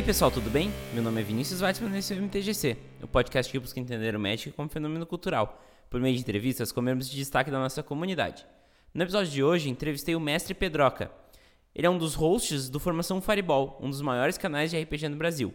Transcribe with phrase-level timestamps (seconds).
[0.00, 0.72] Aí pessoal, tudo bem?
[0.94, 4.16] Meu nome é Vinícius Weitzman e esse é o MTGC, o podcast que busca entender
[4.16, 7.82] o Magic como fenômeno cultural, por meio de entrevistas com membros de destaque da nossa
[7.82, 8.46] comunidade.
[8.94, 11.10] No episódio de hoje, entrevistei o mestre Pedroca.
[11.74, 15.16] Ele é um dos hosts do Formação Fireball, um dos maiores canais de RPG no
[15.16, 15.52] Brasil.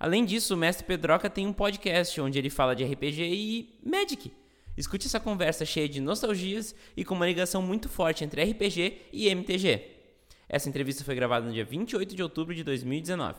[0.00, 4.32] Além disso, o mestre Pedroca tem um podcast onde ele fala de RPG e Magic.
[4.78, 9.28] Escute essa conversa cheia de nostalgias e com uma ligação muito forte entre RPG e
[9.28, 9.97] MTG.
[10.50, 13.36] Essa entrevista foi gravada no dia 28 de outubro de 2019.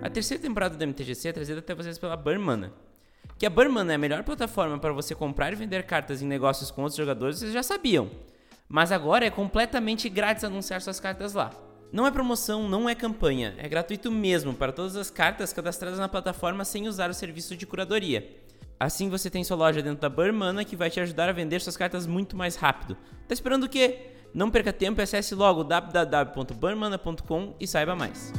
[0.00, 2.72] A terceira temporada do MTGC é trazida até vocês pela Burmana.
[3.38, 6.70] Que a Burmana é a melhor plataforma para você comprar e vender cartas em negócios
[6.70, 8.10] com outros jogadores, vocês já sabiam.
[8.66, 11.50] Mas agora é completamente grátis anunciar suas cartas lá.
[11.92, 16.08] Não é promoção, não é campanha, é gratuito mesmo para todas as cartas cadastradas na
[16.08, 18.34] plataforma sem usar o serviço de curadoria.
[18.80, 21.76] Assim você tem sua loja dentro da Burmana que vai te ajudar a vender suas
[21.76, 22.96] cartas muito mais rápido.
[23.28, 24.06] Tá esperando o quê?
[24.32, 28.32] Não perca tempo e acesse logo www.burmana.com e saiba mais.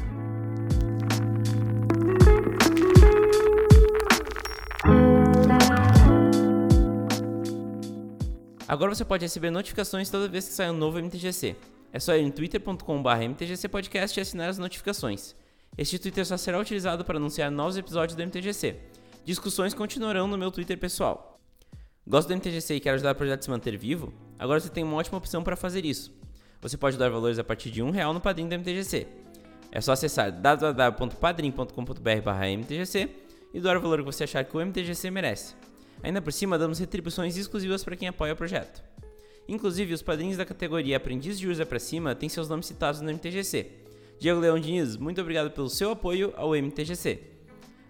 [8.67, 11.55] Agora você pode receber notificações toda vez que sai um novo MTGC.
[11.93, 15.35] É só ir em twitter.com.br mtgcpodcast e assinar as notificações.
[15.77, 18.77] Este Twitter só será utilizado para anunciar novos episódios do MTGC.
[19.23, 21.39] Discussões continuarão no meu Twitter pessoal.
[22.05, 24.11] Gosta do MTGC e quer ajudar o projeto a se manter vivo?
[24.39, 26.11] Agora você tem uma ótima opção para fazer isso.
[26.61, 29.05] Você pode dar valores a partir de um real no padrinho do MTGC.
[29.71, 33.09] É só acessar www.padrim.com.br/mtgc
[33.53, 35.53] e doar o valor que você achar que o MTGC merece.
[36.01, 38.81] Ainda por cima, damos retribuições exclusivas para quem apoia o projeto.
[39.47, 43.11] Inclusive, os padrinhos da categoria Aprendiz de Urza para cima têm seus nomes citados no
[43.11, 43.71] MTGC.
[44.19, 47.19] Diego Leão Diniz, muito obrigado pelo seu apoio ao MTGC.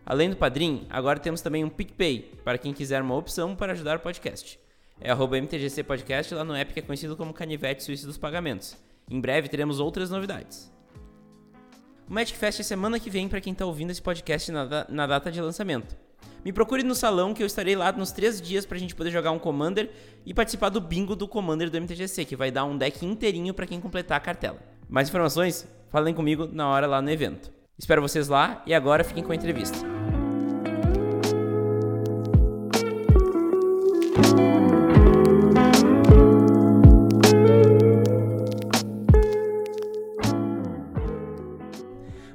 [0.05, 3.97] Além do padrinho, agora temos também um PicPay, para quem quiser uma opção para ajudar
[3.97, 4.59] o podcast.
[4.99, 8.75] É arroba MTGC Podcast lá no app que é conhecido como Canivete Suíço dos Pagamentos.
[9.09, 10.71] Em breve teremos outras novidades.
[12.07, 15.07] O Magic Fest é semana que vem para quem está ouvindo esse podcast na, na
[15.07, 15.95] data de lançamento.
[16.43, 19.31] Me procure no salão que eu estarei lá nos três dias pra gente poder jogar
[19.31, 19.89] um Commander
[20.25, 23.65] e participar do bingo do Commander do MTGC, que vai dar um deck inteirinho para
[23.65, 24.59] quem completar a cartela.
[24.89, 25.67] Mais informações?
[25.89, 27.51] Falem comigo na hora lá no evento.
[27.77, 29.77] Espero vocês lá e agora fiquem com a entrevista.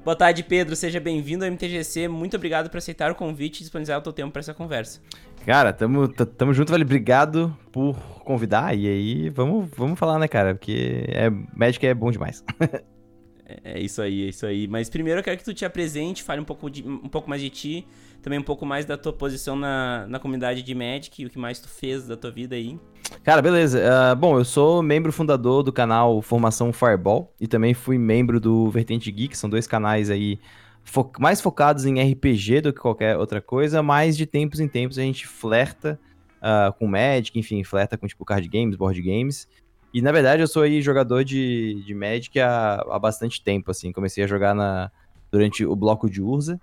[0.08, 0.74] Boa tarde, Pedro.
[0.74, 2.08] Seja bem-vindo ao MTGC.
[2.08, 5.02] Muito obrigado por aceitar o convite e disponibilizar o teu tempo para essa conversa.
[5.44, 6.82] Cara, tamo, tamo junto, velho.
[6.82, 8.74] Obrigado por convidar.
[8.74, 10.54] E aí, vamos, vamos falar, né, cara?
[10.54, 12.42] Porque é, Magic é bom demais.
[13.44, 14.66] é, é isso aí, é isso aí.
[14.66, 17.42] Mas primeiro eu quero que tu te apresente, fale um pouco, de, um pouco mais
[17.42, 17.86] de ti,
[18.28, 21.38] também um pouco mais da tua posição na, na comunidade de Magic e o que
[21.38, 22.78] mais tu fez da tua vida aí.
[23.24, 23.80] Cara, beleza.
[23.80, 28.70] Uh, bom, eu sou membro fundador do canal Formação Fireball e também fui membro do
[28.70, 30.38] Vertente Geek, são dois canais aí
[30.84, 34.98] fo mais focados em RPG do que qualquer outra coisa, mas de tempos em tempos
[34.98, 35.98] a gente flerta
[36.36, 39.48] uh, com Magic, enfim, flerta com tipo card games, board games.
[39.94, 43.90] E na verdade eu sou aí jogador de, de Magic há, há bastante tempo, assim.
[43.90, 44.90] Comecei a jogar na,
[45.32, 46.60] durante o bloco de Urza.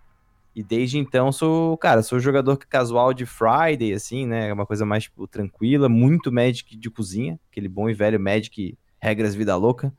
[0.55, 4.53] E desde então sou, cara, sou jogador casual de Friday, assim, né?
[4.53, 9.35] Uma coisa mais, tipo, tranquila, muito Magic de cozinha, aquele bom e velho Magic regras
[9.35, 9.93] vida louca.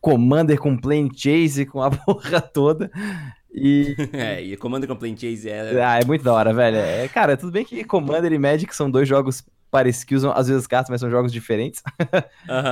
[0.00, 2.90] Commander com Plane Chase, com a porra toda.
[3.52, 3.96] E...
[4.14, 5.82] é, e Commander com Plane Chase é...
[5.82, 6.76] Ah, é muito da hora, velho.
[6.76, 10.46] É, cara, tudo bem que Commander e Magic são dois jogos parecidos, que usam às
[10.46, 11.82] vezes cartas, mas são jogos diferentes.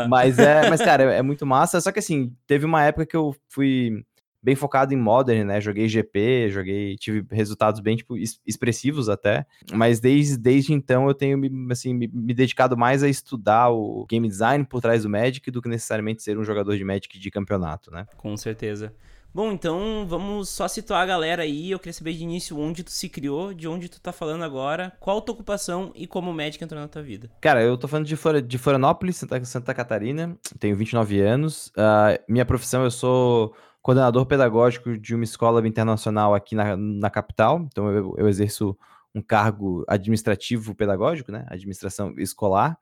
[0.08, 1.80] mas, é, mas, cara, é, é muito massa.
[1.80, 4.04] Só que, assim, teve uma época que eu fui
[4.46, 5.60] bem focado em Modern, né?
[5.60, 8.16] Joguei GP, joguei, tive resultados bem tipo,
[8.46, 9.44] expressivos até.
[9.72, 11.36] Mas desde, desde então eu tenho
[11.68, 15.60] assim, me, me, dedicado mais a estudar o game design por trás do Magic do
[15.60, 18.06] que necessariamente ser um jogador de Magic de campeonato, né?
[18.16, 18.94] Com certeza.
[19.34, 21.72] Bom, então vamos só situar a galera aí.
[21.72, 24.92] Eu queria saber de início onde tu se criou, de onde tu tá falando agora,
[25.00, 27.28] qual a tua ocupação e como o Magic entrou na tua vida.
[27.40, 31.66] Cara, eu tô falando de, Flor de Florianópolis, Santa, Santa Catarina, tenho 29 anos.
[31.76, 33.52] Uh, minha profissão, eu sou
[33.86, 38.76] coordenador pedagógico de uma escola internacional aqui na, na capital, então eu, eu exerço
[39.14, 41.46] um cargo administrativo pedagógico, né?
[41.48, 42.76] Administração escolar.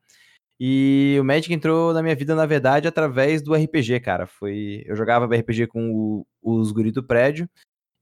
[0.59, 4.27] E o Magic entrou na minha vida, na verdade, através do RPG, cara.
[4.27, 7.51] Foi, eu jogava RPG com o, os guris do prédio.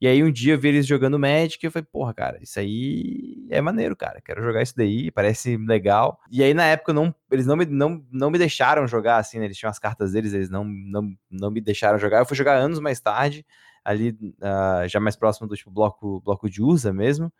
[0.02, 2.58] E aí um dia eu vi eles jogando Magic e eu falei, porra, cara, isso
[2.58, 4.20] aí é maneiro, cara.
[4.20, 6.18] Quero jogar isso daí, parece legal.
[6.28, 9.44] E aí na época não, eles não me, não, não me deixaram jogar, assim, né?
[9.44, 12.18] Eles tinham as cartas deles, eles não, não, não me deixaram jogar.
[12.18, 13.46] Eu fui jogar anos mais tarde,
[13.84, 14.10] ali
[14.40, 17.32] uh, já mais próximo do tipo bloco, bloco de USA mesmo.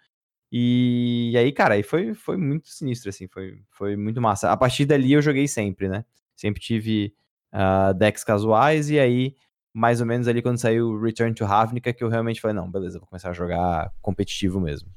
[0.53, 4.53] E, aí, cara, aí foi, foi muito sinistro, assim, foi, foi muito massa.
[4.53, 6.05] A partir dali eu joguei sempre, né?
[6.37, 7.13] Sempre tive
[7.53, 9.35] uh, decks casuais, e aí
[9.73, 12.99] mais ou menos ali quando saiu Return to Ravnica, que eu realmente falei, não, beleza,
[12.99, 14.89] vou começar a jogar competitivo mesmo.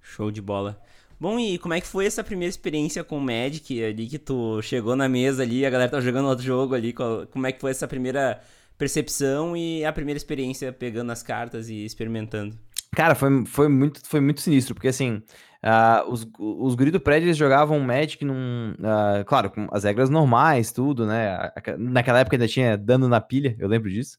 [0.00, 0.80] Show de bola.
[1.18, 4.60] Bom, e como é que foi essa primeira experiência com o Magic ali, que tu
[4.62, 7.70] chegou na mesa ali, a galera tá jogando outro jogo ali, como é que foi
[7.70, 8.40] essa primeira
[8.76, 12.58] percepção e a primeira experiência pegando as cartas e experimentando?
[12.94, 15.22] Cara, foi, foi, muito, foi muito sinistro, porque assim,
[15.64, 18.74] uh, os, os guri do prédio eles jogavam Magic num.
[18.78, 21.50] Uh, claro, com as regras normais, tudo, né?
[21.78, 24.18] Naquela época ainda tinha dano na pilha, eu lembro disso.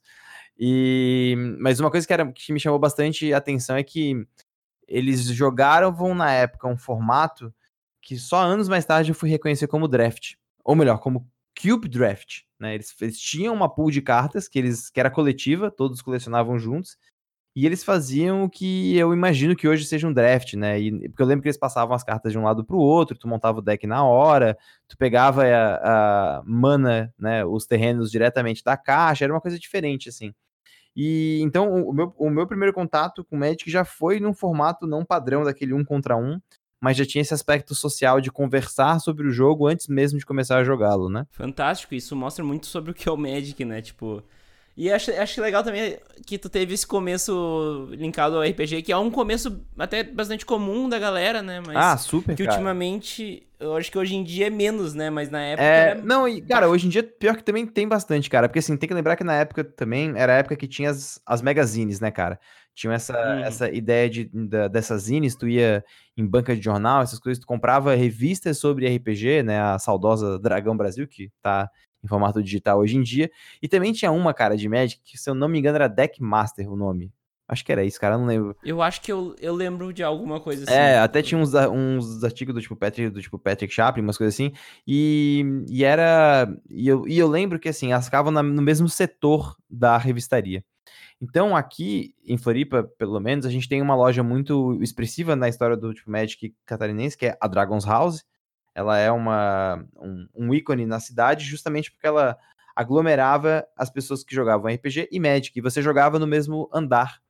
[0.57, 4.25] E, mas uma coisa que, era, que me chamou bastante atenção é que
[4.87, 7.53] eles jogaram na época um formato
[8.01, 10.35] que só anos mais tarde eu fui reconhecer como draft.
[10.63, 11.27] Ou melhor, como
[11.59, 12.41] Cube Draft.
[12.59, 12.75] Né?
[12.75, 16.97] Eles, eles tinham uma pool de cartas que, eles, que era coletiva, todos colecionavam juntos,
[17.55, 20.77] e eles faziam o que eu imagino que hoje seja um draft, né?
[20.77, 23.17] E, porque eu lembro que eles passavam as cartas de um lado para o outro,
[23.17, 24.57] tu montava o deck na hora,
[24.89, 30.09] tu pegava a, a, mana, né, os terrenos diretamente da caixa, era uma coisa diferente,
[30.09, 30.33] assim.
[30.93, 34.85] E então o meu, o meu primeiro contato com o Magic já foi num formato
[34.85, 36.39] não padrão daquele um contra um,
[36.79, 40.57] mas já tinha esse aspecto social de conversar sobre o jogo antes mesmo de começar
[40.57, 41.25] a jogá-lo, né?
[41.31, 43.81] Fantástico, isso mostra muito sobre o que é o Magic, né?
[43.81, 44.21] Tipo,
[44.77, 48.97] e acho, acho legal também que tu teve esse começo linkado ao RPG, que é
[48.97, 51.61] um começo até bastante comum da galera, né?
[51.65, 52.57] Mas ah, super, Que cara.
[52.57, 55.09] ultimamente, eu acho que hoje em dia é menos, né?
[55.09, 55.63] Mas na época.
[55.65, 56.01] É, era...
[56.01, 58.49] Não, e, cara, hoje em dia, pior que também tem bastante, cara.
[58.49, 61.21] Porque assim, tem que lembrar que na época também era a época que tinha as,
[61.25, 62.37] as magazines, né, cara?
[62.73, 63.39] Tinha essa, hum.
[63.45, 65.85] essa ideia de, da, dessas zines, tu ia
[66.17, 69.57] em banca de jornal, essas coisas, tu comprava revistas sobre RPG, né?
[69.57, 71.69] A saudosa Dragão Brasil, que tá
[72.05, 73.29] em formato digital hoje em dia.
[73.61, 76.71] E também tinha uma, cara, de Magic, que se eu não me engano era Deckmaster
[76.71, 77.11] o nome.
[77.47, 78.57] Acho que era isso, cara, não lembro.
[78.63, 80.73] Eu acho que eu, eu lembro de alguma coisa assim.
[80.73, 84.33] É, até tinha uns, uns artigos do tipo Patrick, do tipo Patrick Chaplin, umas coisas
[84.33, 84.51] assim.
[84.87, 86.51] E, e era.
[86.69, 90.63] E eu, e eu lembro que assim, elas ficavam na, no mesmo setor da revistaria.
[91.21, 95.77] Então, aqui em Floripa, pelo menos, a gente tem uma loja muito expressiva na história
[95.77, 98.25] do tipo Magic catarinense, que é a Dragon's House
[98.75, 102.37] ela é uma, um, um ícone na cidade justamente porque ela
[102.75, 107.21] aglomerava as pessoas que jogavam RPG e Magic, e você jogava no mesmo andar.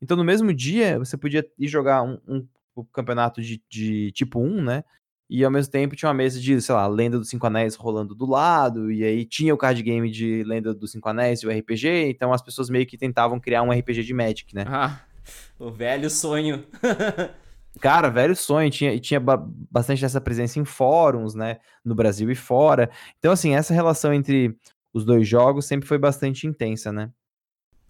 [0.00, 2.46] Então, no mesmo dia, você podia ir jogar um, um,
[2.76, 4.84] um campeonato de, de, tipo 1, né?
[5.28, 8.14] E ao mesmo tempo tinha uma mesa de, sei lá, Lenda dos Cinco Anéis rolando
[8.14, 11.50] do lado, e aí tinha o card game de Lenda dos Cinco Anéis e o
[11.50, 14.64] RPG, então as pessoas meio que tentavam criar um RPG de Magic, né?
[14.68, 15.00] Ah,
[15.58, 16.64] o velho sonho.
[17.80, 22.90] Cara, velho sonho, tinha, tinha bastante dessa presença em fóruns, né, no Brasil e fora.
[23.18, 24.56] Então, assim, essa relação entre
[24.92, 27.10] os dois jogos sempre foi bastante intensa, né?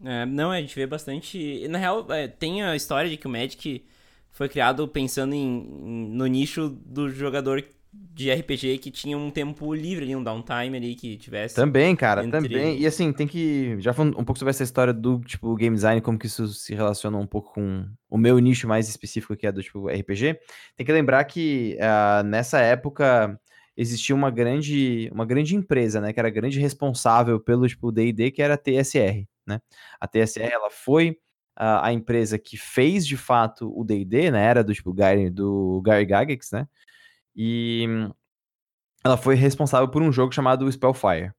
[0.02, 1.68] É, não, a gente vê bastante.
[1.68, 3.84] Na real, é, tem a história de que o Magic
[4.30, 7.64] foi criado pensando em, no nicho do jogador
[8.14, 11.56] de RPG que tinha um tempo livre ali, um downtime ali que tivesse.
[11.56, 12.48] Também, cara, entre...
[12.48, 12.78] também.
[12.78, 13.76] E assim, tem que.
[13.80, 16.74] Já falando um pouco sobre essa história do, tipo, game design, como que isso se
[16.74, 20.38] relaciona um pouco com o meu nicho mais específico, que é do, tipo, RPG.
[20.76, 23.38] Tem que lembrar que uh, nessa época
[23.76, 28.40] existia uma grande, uma grande empresa, né, que era grande responsável pelo, tipo, D&D, que
[28.40, 29.60] era a TSR, né?
[30.00, 31.10] A TSR, ela foi
[31.58, 35.82] uh, a empresa que fez, de fato, o D&D, né, era do, tipo, Gary, do
[35.84, 36.68] Gary Gygax, né?
[37.34, 37.86] E
[39.04, 41.32] ela foi responsável por um jogo chamado Spellfire.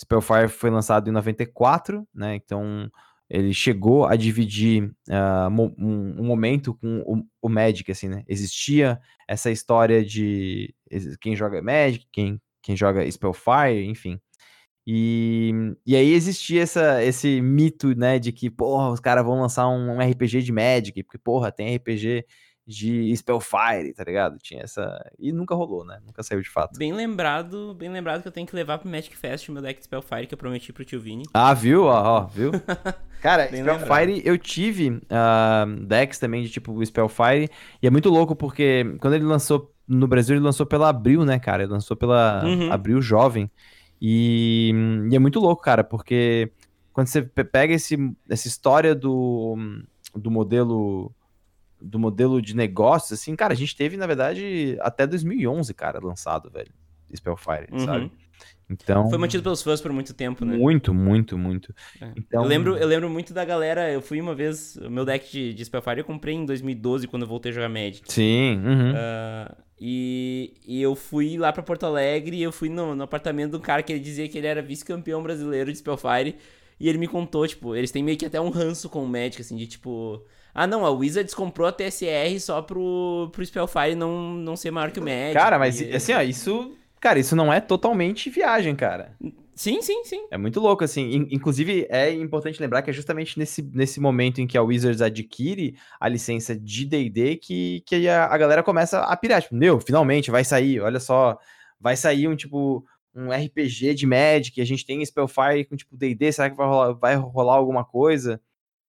[0.00, 2.34] Spellfire foi lançado em 94, né?
[2.36, 2.90] Então
[3.30, 8.24] ele chegou a dividir uh, um, um, momento com o, o, Magic, assim, né?
[8.26, 10.74] Existia essa história de
[11.20, 14.18] quem joga Magic, quem, quem joga Spellfire, enfim.
[14.86, 15.52] E,
[15.84, 19.96] e aí existia essa, esse mito, né, de que, porra, os caras vão lançar um,
[19.96, 22.24] um RPG de Magic, porque, porra, tem RPG
[22.68, 24.36] de Spellfire, tá ligado?
[24.38, 25.10] Tinha essa.
[25.18, 25.98] E nunca rolou, né?
[26.04, 26.78] Nunca saiu de fato.
[26.78, 29.78] Bem lembrado, bem lembrado que eu tenho que levar pro Magic Fest o meu deck
[29.78, 31.22] de Spellfire que eu prometi pro tio Vini.
[31.32, 31.84] Ah, viu?
[31.84, 32.52] Ó, ó viu?
[33.22, 34.26] Cara, bem Spellfire, lembrado.
[34.26, 37.48] eu tive uh, decks também de tipo Spellfire,
[37.82, 41.38] e é muito louco porque quando ele lançou no Brasil, ele lançou pela Abril, né,
[41.38, 41.62] cara?
[41.62, 42.70] Ele lançou pela uhum.
[42.70, 43.50] Abril Jovem.
[44.00, 44.72] E,
[45.10, 46.52] e, é muito louco, cara, porque
[46.92, 47.96] quando você pega esse,
[48.28, 49.56] essa história do,
[50.14, 51.10] do modelo
[51.80, 56.50] do modelo de negócios, assim, cara, a gente teve, na verdade, até 2011, cara, lançado,
[56.50, 56.70] velho.
[57.14, 57.78] Spellfire, Uhum.
[57.86, 58.12] sabe?
[58.70, 60.54] Então, Foi mantido pelos fãs por muito tempo, né?
[60.54, 61.74] muito, muito, muito.
[62.00, 62.12] É.
[62.16, 63.90] Então- Eu, lembro, eu lembro muito da galera.
[63.90, 64.76] Eu fui uma vez.
[64.76, 67.70] O meu deck de, de Spellfire eu comprei em 2012 quando eu voltei a jogar
[67.70, 68.02] Magic.
[68.12, 68.92] Sim, uhum.
[68.94, 73.52] Ah, e, e eu fui lá pra Porto Alegre e eu fui no, no apartamento
[73.52, 76.36] de um cara que ele dizia que ele era vice-campeão brasileiro de Spellfire.
[76.78, 79.40] E ele me contou, tipo, eles têm meio que até um ranço com o Magic,
[79.40, 80.22] assim, de tipo.
[80.60, 84.90] Ah, não, a Wizards comprou a TSR só pro, pro Spellfire não, não ser maior
[84.90, 85.34] que o Magic.
[85.34, 86.72] Cara, mas E- assim, ó, isso.
[87.00, 89.12] Cara, isso não é totalmente viagem, cara.
[89.54, 90.26] Sim, sim, sim.
[90.30, 91.02] É muito louco, assim.
[91.12, 95.00] In- Inclusive, é importante lembrar que é justamente nesse, nesse momento em que a Wizards
[95.00, 99.40] adquire a licença de D&D que, que a, a galera começa a pirar.
[99.42, 101.38] Tipo, meu, finalmente vai sair, olha só.
[101.80, 102.84] Vai sair um, tipo,
[103.14, 106.92] um RPG de Magic, a gente tem Spellfire com, tipo, D&D, será que vai rolar,
[106.94, 108.40] vai rolar alguma coisa?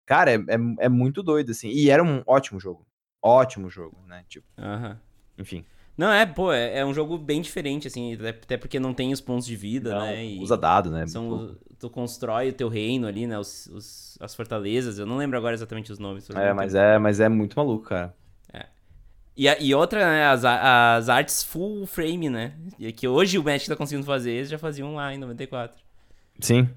[0.10, 1.70] Cara, é, é, é muito doido, assim.
[1.70, 2.84] E era um ótimo jogo.
[3.22, 4.26] Ótimo jogo, né?
[4.28, 5.00] Tipo, Aham.
[5.38, 5.64] enfim.
[5.96, 9.22] Não, é, pô, é, é um jogo bem diferente, assim, até- porque não tem os
[9.22, 10.26] pontos de vida, Não, né?
[10.26, 11.06] e usa dado, né?
[11.06, 13.38] São, tu constrói o teu reino ali, né?
[13.38, 16.28] Os, os- as fortalezas, eu não lembro agora exatamente os nomes.
[16.32, 18.16] É, mas é, mas é muito maluco, cara.
[19.38, 20.26] E, a- e outra, né?
[20.26, 22.54] As, as artes full frame, né?
[22.98, 25.82] Que hoje o Magic tá conseguindo fazer, eles já faziam lá em 94.
[26.42, 26.68] Sim,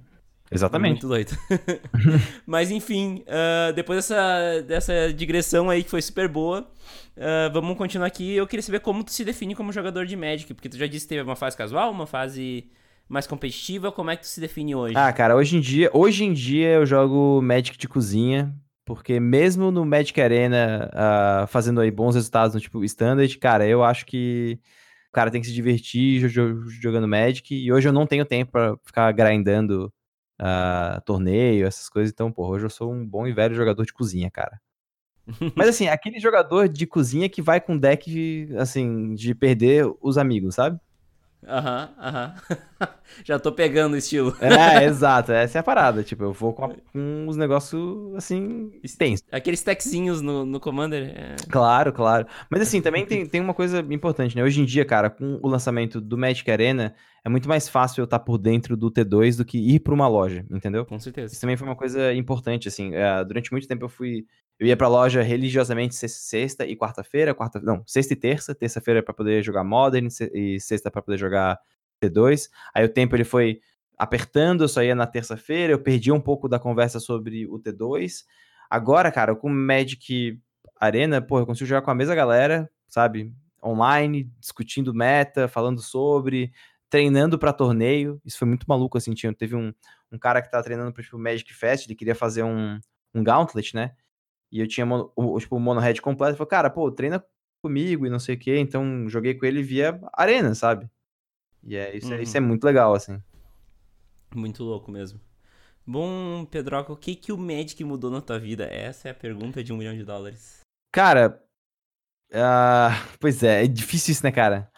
[0.52, 1.04] exatamente.
[1.04, 1.37] Muito doido.
[2.47, 6.68] Mas enfim, ah, depois dessa, dessa digressão aí que foi super boa,
[7.16, 8.35] ah, vamos continuar aqui.
[8.35, 11.06] Eu queria saber como tu se define como jogador de Magic, porque tu já disse
[11.06, 12.64] que teve uma fase casual, uma fase
[13.09, 13.90] mais competitiva.
[13.92, 14.94] Como é que tu se define hoje?
[14.97, 18.54] Ah, cara, hoje em dia, hoje em dia eu jogo Magic de cozinha,
[18.85, 23.82] porque mesmo no Magic Arena, ah, fazendo aí bons resultados no tipo standard, cara, eu
[23.85, 24.59] acho que
[25.11, 28.25] o cara tem que se divertir jo- jo- jogando Magic, e hoje eu não tenho
[28.25, 29.92] tempo pra ficar grindando
[30.44, 33.92] ah, torneio, essas coisas, então, pô, hoje eu sou um bom e velho jogador de
[33.92, 34.61] cozinha, cara.
[35.54, 40.56] Mas assim, aquele jogador de cozinha que vai com deck, assim, de perder os amigos,
[40.56, 40.80] sabe?
[41.46, 42.34] Aham, aham.
[43.25, 44.34] Já tô pegando o estilo.
[44.40, 46.02] É, exato, essa é a parada.
[46.02, 49.26] Tipo, eu vou com, a- com uns negócios assim, tensos.
[49.30, 51.12] Aqueles techzinhos no, no Commander.
[51.16, 52.26] é- Claro, claro.
[52.49, 54.42] Mas assim, também tem, tem uma coisa importante, né?
[54.42, 56.94] Hoje em dia, cara, com o lançamento do Magic Arena,
[57.25, 60.06] é muito mais fácil eu estar por dentro do T2 do que ir pra uma
[60.08, 60.87] loja, entendeu?
[60.87, 61.32] Com certeza.
[61.32, 62.94] Isso também foi uma coisa importante, assim.
[62.94, 64.25] é, durante muito tempo eu fui.
[64.62, 69.02] Eu ia pra loja religiosamente se- sexta e quarta-feira, quarta, não, sexta e terça, terça-feira
[69.02, 71.59] pra poder jogar Modern e sexta pra poder jogar
[72.00, 72.49] T2.
[72.73, 73.59] Aí o tempo ele foi
[73.99, 78.25] apertando, eu só ia na terça-feira, eu perdi um pouco da conversa sobre o T2.
[78.71, 80.38] Agora, cara, com Magic
[80.78, 83.33] Arena, pô, eu consigo jogar com a mesma galera, sabe?
[83.64, 86.52] Online, discutindo meta, falando sobre,
[86.88, 88.21] treinando pra torneio.
[88.25, 89.12] Isso foi muito maluco, assim.
[89.12, 89.73] Tinha, teve um,
[90.12, 92.78] um cara que tava treinando pro tipo, Magic Fest, ele queria fazer um,
[93.12, 93.90] um Gauntlet, né?
[94.52, 96.37] E eu tinha mono- o, tipo, o Mono Red completo.
[96.37, 97.25] Falou, cara, pô, treina
[97.62, 98.59] comigo e não sei o quê.
[98.59, 100.88] Então joguei com ele via Arena, sabe?
[101.64, 103.21] E é, isso, é, isso é muito legal, assim.
[104.35, 105.21] Muito louco mesmo.
[105.87, 108.64] Bom, Pedroca, o que que o Magic mudou na tua vida?
[108.64, 110.61] Essa é a pergunta de um milhão de dólares.
[110.92, 111.42] Cara,
[112.32, 112.90] ah,
[113.21, 114.71] pois é, é difícil isso, né, cara?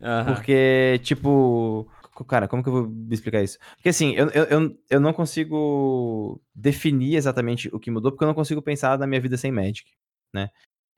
[0.00, 0.34] Aham.
[0.34, 1.88] Porque, tipo.
[2.28, 3.58] Cara, como que eu vou explicar isso?
[3.76, 8.34] Porque assim, eu, eu, eu, não consigo definir exatamente o que mudou, porque eu não
[8.34, 9.90] consigo pensar na minha vida sem Magic,
[10.32, 10.50] né?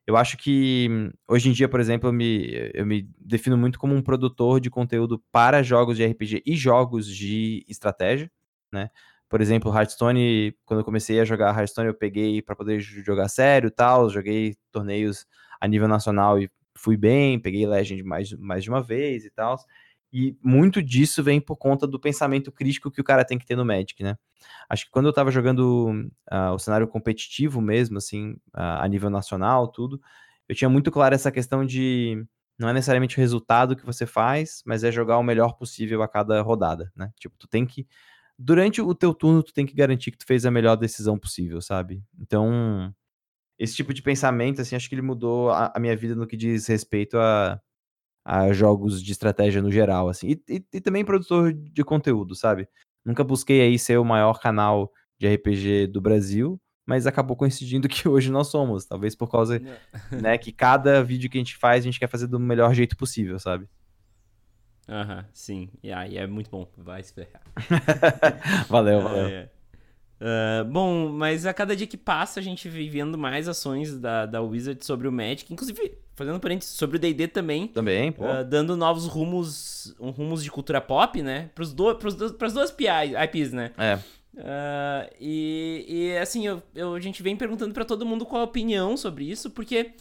[0.07, 0.89] Eu acho que
[1.29, 4.71] hoje em dia, por exemplo, eu me, eu me defino muito como um produtor de
[4.71, 8.31] conteúdo para jogos de RPG e jogos de estratégia,
[8.73, 8.91] né?
[9.29, 13.69] Por exemplo, Hearthstone, quando eu comecei a jogar Hearthstone, eu peguei para poder jogar sério
[13.69, 15.27] e tal, joguei torneios
[15.61, 19.57] a nível nacional e fui bem, peguei Legend mais, mais de uma vez e tal.
[20.17, 23.57] E muito disso vem por conta do pensamento crítico que o cara tem que ter
[23.57, 24.17] no Magic, né?
[24.69, 29.11] Acho que quando eu tava jogando ah, o cenário competitivo mesmo, assim, ah, a nível
[29.11, 30.01] nacional, tudo,
[30.49, 32.25] eu tinha muito claro essa questão de
[32.57, 36.07] não é necessariamente o resultado que você faz, mas é jogar o melhor possível a
[36.07, 37.11] cada rodada, né?
[37.19, 37.85] Tipo, tu tem que
[38.39, 41.61] durante o teu turno tu tem que garantir que tu fez a melhor decisão possível,
[41.61, 42.05] sabe?
[42.21, 42.95] Então,
[43.59, 46.37] esse tipo de pensamento, assim, acho que ele mudou a, a minha vida no que
[46.37, 47.61] diz respeito a,
[48.25, 50.29] a jogos de estratégia no geral, assim.
[50.31, 52.67] E, e- e também produtor de conteúdo, sabe?
[53.05, 58.09] Nunca busquei aí ser o maior canal de RPG do Brasil, mas acabou coincidindo que
[58.09, 58.87] hoje nós somos.
[58.87, 59.61] Talvez por causa,
[60.11, 62.97] né, que cada vídeo que a gente faz, a gente quer fazer do melhor jeito
[62.97, 63.69] possível, sabe?
[64.89, 65.69] Aham, sim.
[65.83, 66.69] E aí é muito bom.
[66.77, 67.41] Vai se ferrar.
[68.69, 69.27] valeu, valeu.
[69.27, 69.51] É, é.
[70.21, 74.27] Ah, bom, mas a cada dia que passa a gente vem vendo mais ações da,
[74.27, 78.25] da Wizard sobre o Magic, inclusive, fazendo parênteses, sobre o D&D também, Também, pô.
[78.25, 82.53] ah, dando novos rumos, um, rumos de cultura pop, né, pros do, pros do, pras
[82.53, 83.73] duas IPs, né.
[83.79, 83.99] É.
[84.39, 88.45] Ah, e, e, assim, eu, eu- a gente vem perguntando pra todo mundo qual a
[88.45, 89.93] opinião sobre isso, porque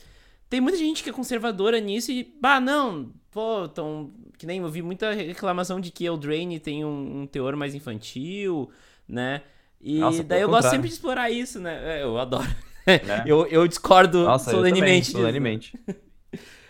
[0.50, 4.12] tem muita gente que é conservadora nisso e, bah, não, pô, tão.
[4.38, 8.70] Que nem eu vi muita reclamação de que Eldraine tem um, um teor mais infantil,
[9.08, 9.42] né?
[9.80, 10.70] E Nossa, daí eu pelo gosto contrário.
[10.78, 12.00] sempre de explorar isso, né?
[12.00, 12.48] É, Eu adoro.
[13.26, 15.74] Eu, eu discordo Nossa, eu também, solenemente solenemente.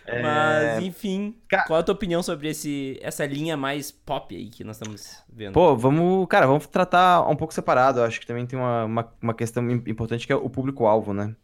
[0.06, 4.34] É, Mas, enfim, Ca- qual é a tua opinião sobre esse, essa linha mais pop
[4.36, 5.54] aí que nós estamos vendo?
[5.54, 8.00] Pô, vamos, cara, vamos tratar um pouco separado.
[8.00, 11.14] Eu acho que também tem uma, uma, uma questão im- importante que é o público-alvo,
[11.14, 11.34] né?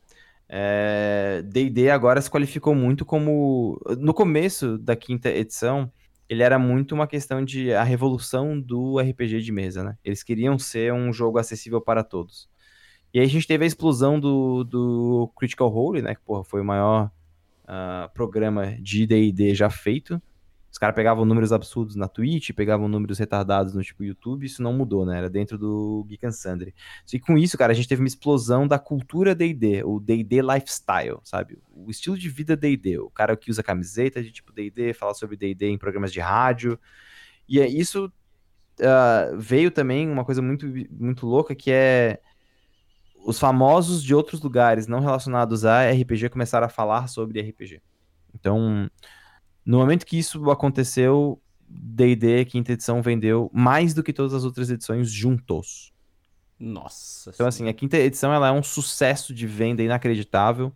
[0.48, 3.80] É, D&D agora se qualificou muito como...
[3.98, 5.90] No começo da quinta edição,
[6.28, 9.96] ele era muito uma questão de a revolução do RPG de mesa, né?
[10.04, 12.48] Eles queriam ser um jogo acessível para todos.
[13.12, 16.14] E aí a gente teve a explosão do, do Critical Role, né?
[16.14, 17.10] Que, porra, foi o maior
[17.66, 20.20] ah, programa de D&D já feito.
[20.70, 24.72] Os caras pegavam números absurdos na Twitch, pegavam números retardados no tipo YouTube, isso não
[24.72, 25.18] mudou, né?
[25.18, 26.72] Era dentro do Geek and Sundry.
[27.12, 31.18] E com isso, cara, a gente teve uma explosão da cultura D&D, o D&D lifestyle,
[31.24, 31.58] sabe?
[31.74, 35.36] O estilo de vida D&D, o cara que usa camiseta de tipo D&D, fala sobre
[35.36, 36.78] D&D em programas de rádio.
[37.48, 38.12] E é isso
[38.82, 42.20] ah, veio também uma coisa muito, muito louca que é
[43.24, 47.80] os famosos de outros lugares não relacionados a RPG começaram a falar sobre RPG.
[48.34, 48.90] Então,
[49.64, 54.70] no momento que isso aconteceu, D&D quinta edição vendeu mais do que todas as outras
[54.70, 55.92] edições juntos.
[56.58, 57.30] Nossa.
[57.30, 60.72] Então, assim, a quinta edição ela é um sucesso de venda inacreditável.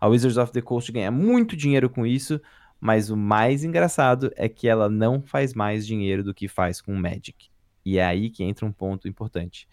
[0.00, 2.40] A Wizards of the Coast ganha muito dinheiro com isso,
[2.80, 6.92] mas o mais engraçado é que ela não faz mais dinheiro do que faz com
[6.92, 7.48] o Magic.
[7.84, 9.66] E é aí que entra um ponto importante.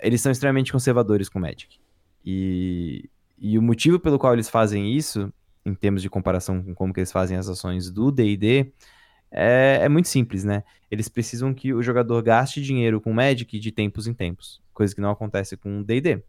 [0.00, 1.78] Eles são extremamente conservadores com o Magic.
[2.24, 5.32] E, e o motivo pelo qual eles fazem isso,
[5.64, 8.72] em termos de comparação com como que eles fazem as ações do D&D,
[9.30, 10.62] é, é muito simples, né?
[10.90, 15.00] Eles precisam que o jogador gaste dinheiro com Magic de tempos em tempos, coisa que
[15.00, 16.22] não acontece com D&D.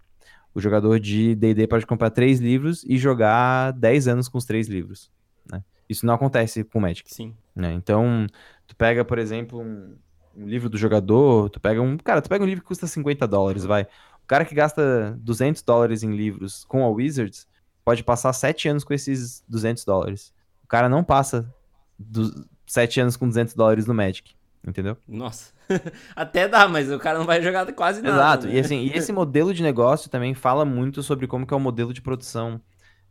[0.54, 4.68] O jogador de D&D pode comprar três livros e jogar 10 anos com os três
[4.68, 5.12] livros,
[5.50, 5.64] né?
[5.88, 7.36] Isso não acontece com Magic, Sim.
[7.56, 7.74] né?
[7.74, 8.26] Então,
[8.66, 9.96] tu pega, por exemplo, um,
[10.38, 11.98] um livro do jogador, tu pega um...
[11.98, 13.84] Cara, tu pega um livro que custa 50 dólares, vai.
[14.24, 17.48] O cara que gasta 200 dólares em livros com a Wizards
[17.84, 20.33] pode passar 7 anos com esses 200 dólares.
[20.64, 21.51] O cara não passa
[21.98, 22.33] dos
[22.66, 24.35] 7 anos com 200 dólares no Magic,
[24.68, 24.98] entendeu?
[25.07, 25.53] Nossa.
[26.16, 28.16] Até dá, mas o cara não vai jogar quase nada.
[28.16, 28.48] Exato.
[28.48, 28.55] né?
[28.55, 31.62] E assim, e esse modelo de negócio também fala muito sobre como que é o
[31.62, 32.62] modelo de produção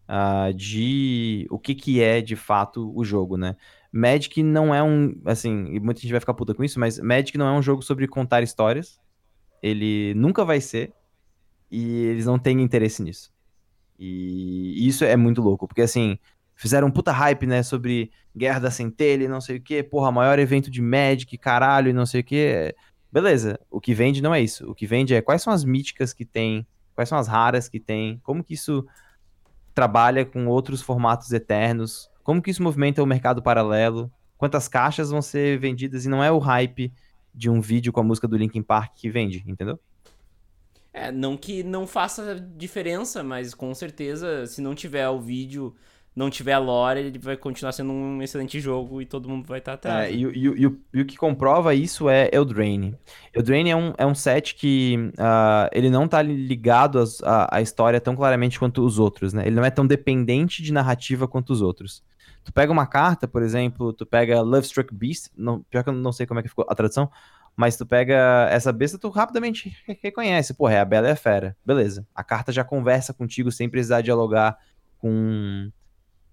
[0.06, 3.56] ah, de o que que é de fato o jogo, né?
[3.96, 7.46] Magic não é um, assim, muita gente vai ficar puta com isso, mas Magic não
[7.46, 9.00] é um jogo sobre contar histórias.
[9.62, 10.92] Ele nunca vai ser
[11.70, 13.32] e eles não têm interesse nisso.
[13.98, 16.18] E isso é muito louco, porque assim,
[16.54, 20.12] fizeram um puta hype, né, sobre Guerra da Centelha e não sei o que, porra,
[20.12, 22.74] maior evento de Magic, caralho, e não sei o que.
[23.10, 24.70] Beleza, o que vende não é isso.
[24.70, 27.80] O que vende é quais são as míticas que tem, quais são as raras que
[27.80, 28.86] tem, como que isso
[29.74, 35.22] trabalha com outros formatos eternos, como que isso movimenta o mercado paralelo, quantas caixas vão
[35.22, 36.92] ser vendidas, e não é o hype
[37.34, 39.78] de um vídeo com a música do Linkin Park que vende, entendeu?
[40.92, 45.76] É, não que não faça diferença, mas com certeza, se não tiver o vídeo,
[46.14, 49.58] não tiver a lore, ele vai continuar sendo um excelente jogo e todo mundo vai
[49.58, 50.08] estar atrás.
[50.08, 52.98] É, e, o- e e e o que comprova isso é Eldraine.
[53.32, 58.16] Eldraine é um, é um set que ah, ele não tá ligado à história tão
[58.16, 59.46] claramente quanto os outros, né?
[59.46, 62.02] Ele não é tão dependente de narrativa quanto os outros.
[62.46, 65.92] Tu pega uma carta, por exemplo, tu pega Love Struck Beast, não, pior que eu
[65.92, 67.10] não sei como é que ficou a tradução,
[67.56, 71.16] mas tu pega essa besta, tu rapidamente re- reconhece, porra, é a Bela e a
[71.16, 71.56] Fera.
[71.66, 72.06] Beleza.
[72.14, 74.56] A carta já conversa contigo sem precisar dialogar
[74.98, 75.70] com,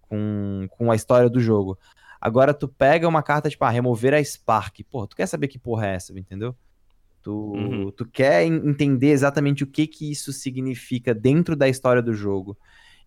[0.02, 1.80] com, com a história do jogo.
[2.22, 4.84] Agora tu pega uma carta tipo, ah, remover a Spark.
[4.90, 6.56] Porra, tu quer saber que porra é essa, entendeu?
[7.24, 7.92] Tu, Uhum.
[7.92, 12.56] tu quer en- entender exatamente o que que isso significa dentro da história do jogo.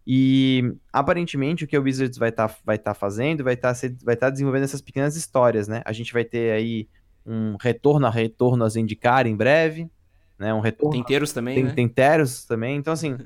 [0.06, 4.30] E aparentemente o que a Wizards vai estar vai tá fazendo vai estar vai tá
[4.30, 5.82] desenvolvendo essas pequenas histórias, né?
[5.84, 6.88] A gente vai ter aí
[7.26, 9.90] um retorno a retorno a Zendikar em breve,
[10.38, 10.54] né?
[10.54, 11.72] Um retorno Tem inteiros também, tem, né?
[11.72, 12.76] tem Teros também.
[12.76, 13.16] Então, assim,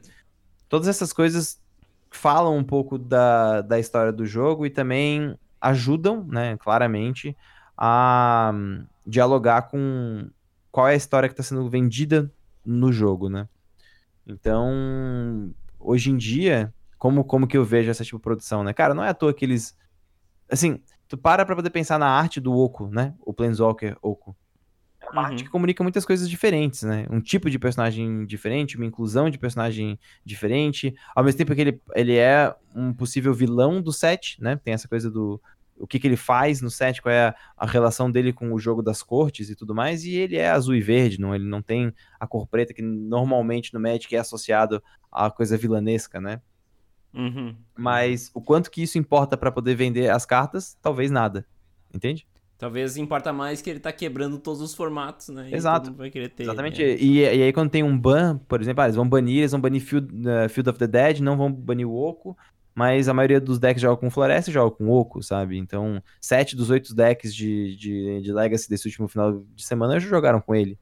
[0.68, 1.60] todas essas coisas
[2.10, 7.36] falam um pouco da, da história do jogo e também ajudam, né, claramente,
[7.76, 8.52] a
[9.06, 10.28] dialogar com
[10.72, 12.32] qual é a história que está sendo vendida
[12.64, 13.48] no jogo, né?
[14.26, 18.72] Então, hoje em dia, como, como que eu vejo essa tipo de produção, né?
[18.72, 19.76] Cara, não é à toa que eles...
[20.50, 23.14] Assim, tu para pra poder pensar na arte do Oco, né?
[23.20, 24.36] O Planeswalker Oco.
[25.00, 25.26] É uma Uhum.
[25.28, 27.06] arte que comunica muitas coisas diferentes, né?
[27.10, 31.80] Um tipo de personagem diferente, uma inclusão de personagem diferente, ao mesmo tempo que ele,
[31.94, 34.56] ele é um possível vilão do set, né?
[34.62, 35.40] Tem essa coisa do
[35.80, 38.58] o que, que ele faz no set, qual é a, a relação dele com o
[38.58, 41.62] jogo das cortes e tudo mais, e ele é azul e verde, não, ele não
[41.62, 46.40] tem a cor preta que normalmente no Magic é associado à coisa vilanesca, né?
[47.12, 47.56] Uhum.
[47.76, 51.46] Mas o quanto que isso importa pra poder vender as cartas, talvez nada.
[51.92, 52.26] Entende?
[52.56, 55.48] Talvez importa mais que ele tá quebrando todos os formatos, né?
[55.50, 55.92] Exato.
[55.92, 56.42] ter.
[56.42, 56.82] Exatamente.
[56.82, 56.94] né?
[57.00, 59.60] E, e aí quando tem um ban, por exemplo, ah, eles vão banir, eles vão
[59.60, 62.36] banir Field, eh, Field of the Dead, não vão banir o Oco,
[62.74, 65.59] mas a maioria dos decks joga com Floresta e joga com Oco, sabe?
[65.59, 70.09] Então, sete dos oito decks de, de, de Legacy desse último final de semana já
[70.09, 70.78] jogaram com ele.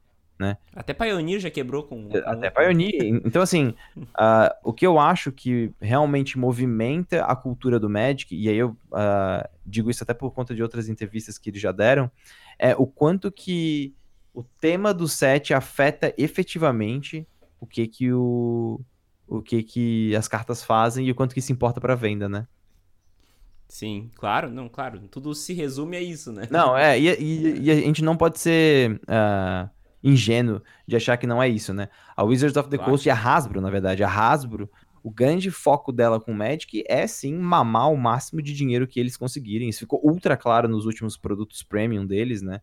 [0.72, 2.09] Até Pioneer já quebrou com.
[2.09, 2.51] com Até.
[2.51, 3.20] Pioneer.
[3.24, 3.74] Então, assim,
[4.14, 8.77] ah, o que eu acho que realmente movimenta a cultura do Magic, e aí eu
[8.92, 12.11] ah, digo isso até por conta de outras entrevistas que eles já deram,
[12.59, 13.94] é o quanto que
[14.33, 17.27] o tema do set afeta efetivamente
[17.61, 18.81] o que que o
[19.29, 22.47] o que que as cartas fazem e o quanto que isso importa pra venda, né?
[23.69, 25.01] Sim, claro, não, claro.
[25.11, 26.49] Tudo se resume a isso, né?
[26.51, 29.69] Não, é, e, e- e a gente não pode ser ah,
[30.03, 31.88] ingênuo de achar que não é isso, né?
[32.17, 32.93] A Wizards of the Claro.
[32.93, 34.71] Coast e a Hasbro, na verdade, a Hasbro,
[35.03, 38.99] o grande foco dela com o Magic é sim mamar o máximo de dinheiro que
[38.99, 39.69] eles conseguirem.
[39.69, 42.61] Isso ficou ultra claro nos últimos produtos premium deles, né?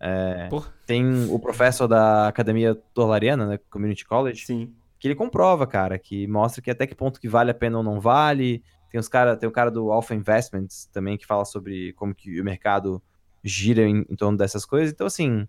[0.00, 0.48] É,
[0.86, 4.72] tem o professor da Academia Torlariana, né, Community College, sim.
[4.98, 7.84] Que ele comprova, cara, que mostra que até que ponto que vale a pena ou
[7.84, 8.62] não vale.
[8.90, 12.40] Tem os cara, tem o cara do Alpha Investments também que fala sobre como que
[12.40, 13.02] o mercado
[13.44, 14.92] gira em, em torno dessas coisas.
[14.92, 15.46] Então, assim,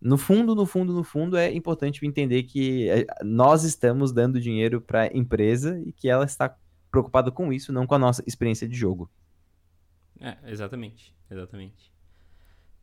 [0.00, 4.80] no fundo, no fundo, no fundo, é importante entender que é, nós estamos dando dinheiro
[4.80, 6.56] para empresa e que ela está
[6.90, 9.10] preocupada com isso, não com a nossa experiência de jogo.
[10.20, 11.93] É, exatamente, exatamente.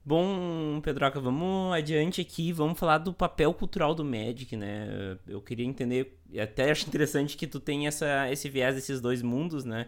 [0.04, 5.18] Bom, Pedroca, vamos adiante aqui, vamos falar do papel cultural do Magic, né?
[5.28, 9.64] Eu queria entender, até acho interessante que tu tem essa, esse viés desses dois mundos,
[9.64, 9.88] né?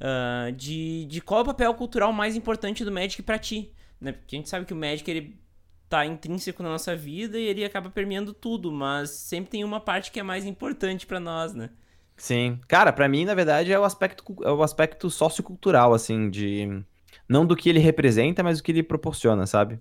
[0.00, 4.12] Ah, de, de qual é o papel cultural mais importante do Magic pra ti, né?
[4.12, 5.40] Porque a gente sabe que o Magic, ele
[5.88, 10.12] tá intrínseco na nossa vida e ele acaba permeando tudo, mas sempre tem uma parte
[10.12, 11.70] que é mais importante pra nós, né?
[12.16, 12.60] Sim.
[12.68, 16.84] Cara, pra mim, na verdade, é o aspecto, é o aspecto sociocultural, assim, de.
[17.28, 19.78] Não do que ele representa, mas do que ele proporciona, sabe?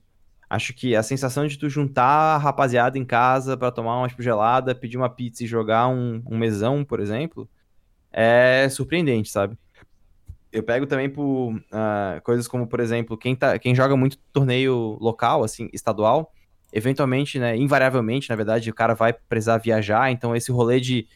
[0.49, 4.73] Acho que a sensação de tu juntar a rapaziada em casa pra tomar uma gelada,
[4.73, 7.49] pedir uma pizza e jogar um, um mesão, por exemplo,
[8.11, 9.57] é surpreendente, sabe?
[10.51, 14.97] Eu pego também por ah, coisas como, por exemplo, quem, tá, quem joga muito torneio
[15.01, 16.33] local, assim, estadual,
[16.71, 21.07] eventualmente, né, invariavelmente, na verdade, o cara vai precisar viajar, então esse rolê de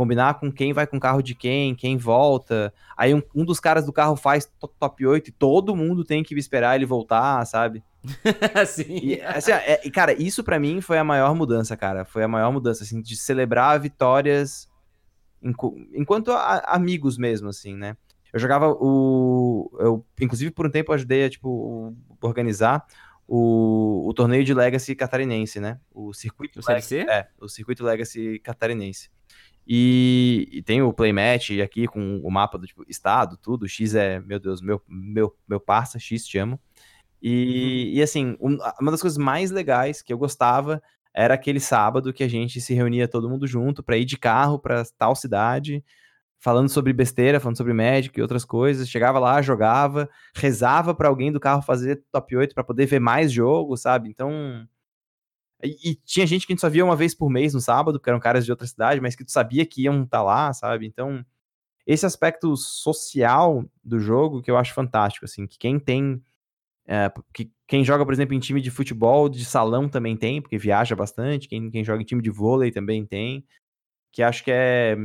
[0.00, 2.72] combinar com quem vai com o carro de quem, quem volta.
[2.96, 6.22] Aí um, um dos caras do carro faz to- top 8 e todo mundo tem
[6.22, 7.84] que esperar ele voltar, sabe?
[8.66, 8.98] Sim.
[9.02, 12.06] E, assim, é- e, cara, isso pra mim foi a maior mudança, cara.
[12.06, 14.70] Foi a maior mudança, assim, de celebrar vitórias
[15.42, 17.94] enqu- enquanto a- amigos mesmo, assim, né?
[18.32, 19.70] Eu jogava o.
[19.78, 22.86] Eu, inclusive, por um tempo, eu ajudei a, tipo, organizar
[23.28, 25.78] o, o torneio de Legacy catarinense, né?
[25.92, 27.00] O circuito O CLC?
[27.00, 29.10] é, o circuito Legacy catarinense.
[29.72, 33.68] E, e tem o playmatch aqui com o mapa do tipo, estado, tudo.
[33.68, 36.58] X é, meu Deus, meu, meu, meu parça, X te amo.
[37.22, 40.82] E, e assim, um- uma das coisas mais legais que eu gostava
[41.14, 44.58] era aquele sábado que a gente se reunia todo mundo junto pra ir de carro
[44.58, 45.84] pra tal cidade,
[46.40, 48.88] falando sobre besteira, falando sobre Magic e outras coisas.
[48.88, 53.32] Chegava lá, jogava, rezava pra alguém do carro fazer top 8 pra poder ver mais
[53.32, 54.08] jogo, sabe?
[54.08, 54.66] Então,
[55.62, 57.98] e, e tinha gente que a gente só via uma vez por mês no sábado,
[57.98, 60.86] porque eram caras de outra cidade, mas que tu sabia que iam estar lá, sabe?
[60.86, 61.24] Então,
[61.86, 66.22] esse aspecto social do jogo que eu acho fantástico, assim, que quem tem.
[66.86, 70.58] é, que quem joga, por exemplo, em time de futebol, de salão também tem, porque
[70.58, 73.44] viaja bastante, quem, quem joga em time de vôlei também tem,
[74.12, 74.96] que acho que é.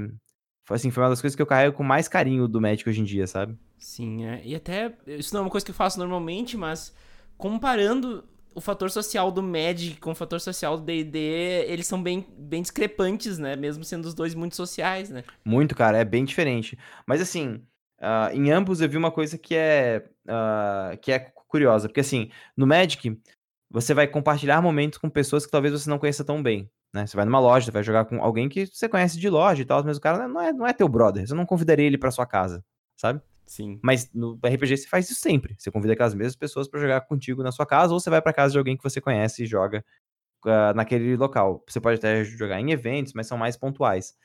[0.68, 3.02] Foi, assim, foi uma das coisas que eu carrego com mais carinho do Magic hoje
[3.02, 3.56] em dia, sabe?
[3.78, 4.42] Sim, é.
[4.44, 6.92] E até, isso não é uma coisa que eu faço normalmente, mas
[7.38, 8.24] comparando
[8.56, 11.20] o fator social do Magic com o fator social do D&D,
[11.68, 13.56] eles são bem, bem discrepantes, né?
[13.58, 15.26] Mesmo sendo os dois muito sociais, né?
[15.44, 16.80] Muito, cara, é bem diferente.
[17.06, 17.62] Mas assim,
[18.00, 22.32] ah, em ambos eu vi uma coisa que é, ah, que é curiosa, porque assim,
[22.56, 23.20] no Magic,
[23.70, 27.06] você vai compartilhar momentos com pessoas que talvez você não conheça tão bem, né?
[27.06, 29.84] Você vai numa loja, vai jogar com alguém que você conhece de loja e tal,
[29.84, 32.26] mas o cara não é, não é teu brother, você não convidaria ele pra sua
[32.26, 32.64] casa,
[32.96, 33.22] sabe?
[33.46, 33.80] Sim.
[33.84, 35.56] Mas no RPG você faz isso sempre.
[35.58, 38.34] Você convida aquelas mesmas pessoas pra jogar contigo na sua casa, ou você vai pra
[38.34, 39.84] casa de alguém que você conhece e joga
[40.46, 41.64] ah, naquele local.
[41.68, 44.16] Você pode até jogar em eventos, mas são mais pontuais.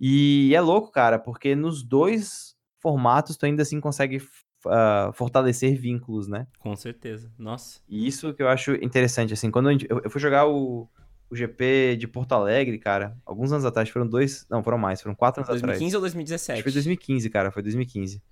[0.00, 4.22] E é louco, cara, porque nos dois formatos tu ainda assim consegue
[4.66, 6.46] ah, fortalecer vínculos, né?
[6.58, 7.32] Com certeza.
[7.38, 7.80] Nossa.
[7.88, 10.88] E isso que eu acho interessante, assim, quando eu, eu fui jogar o,
[11.30, 15.14] o GP de Porto Alegre, cara, alguns anos atrás, foram dois, não, foram mais, foram
[15.14, 15.78] quatro anos atrás.
[15.78, 16.56] 2015 ou Acho 2017?
[16.58, 18.22] que foi 2015, cara, foi 2015.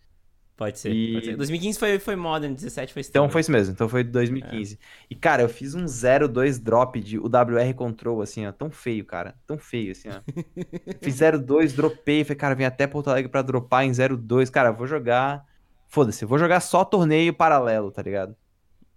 [0.59, 1.37] Pode ser, E- pode ser.
[1.37, 3.33] 2015 foi, foi Modern, 17 foi Então Standard.
[3.33, 4.77] foi isso mesmo, então foi 2015.
[5.09, 9.37] E, cara, eu fiz um 0-2 drop de UWR Control, assim, ó, tão feio, cara,
[9.47, 10.21] tão feio, assim, ó.
[11.01, 14.85] fiz 0-2, dropei, falei, cara, vim até Porto Alegre pra dropar em 0-2, cara, vou
[14.85, 15.47] jogar,
[15.87, 18.35] foda-se, vou jogar só torneio paralelo, tá ligado?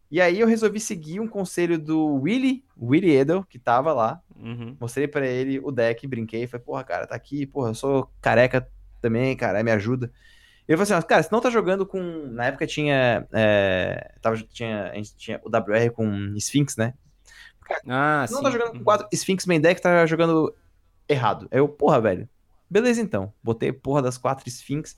[0.10, 4.76] E aí eu resolvi seguir um conselho do Willy, Willy Edel, que tava lá, Uhum.
[4.80, 8.68] mostrei pra ele o deck, brinquei, falei, porra, cara, tá aqui, porra, eu sou careca
[9.00, 10.12] também, cara, me ajuda.
[10.72, 12.00] Ele falou assim, ó, cara, se não tá jogando com.
[12.32, 13.28] Na época tinha.
[13.34, 16.94] É, tava, tinha, a gente tinha o WR com Sphinx, né?
[17.88, 18.46] Ah, Se não sim.
[18.46, 18.84] tá jogando com Uhum.
[18.84, 20.54] 4 Sphinx main deck, tá jogando
[21.08, 21.48] errado.
[21.52, 22.28] Aí eu, porra, velho.
[22.70, 23.34] Beleza então.
[23.44, 24.98] Botei porra das 4 Sphinx.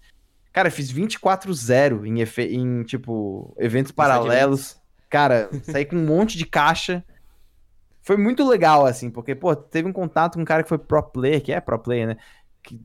[0.51, 4.77] Cara, eu fiz 24-0 em, efe- em, tipo, eventos paralelos.
[5.09, 7.03] Cara, saí com um monte de caixa.
[8.01, 11.01] Foi muito legal, assim, porque, pô, teve um contato com um cara que foi pro
[11.01, 12.17] player, que é pro player, né?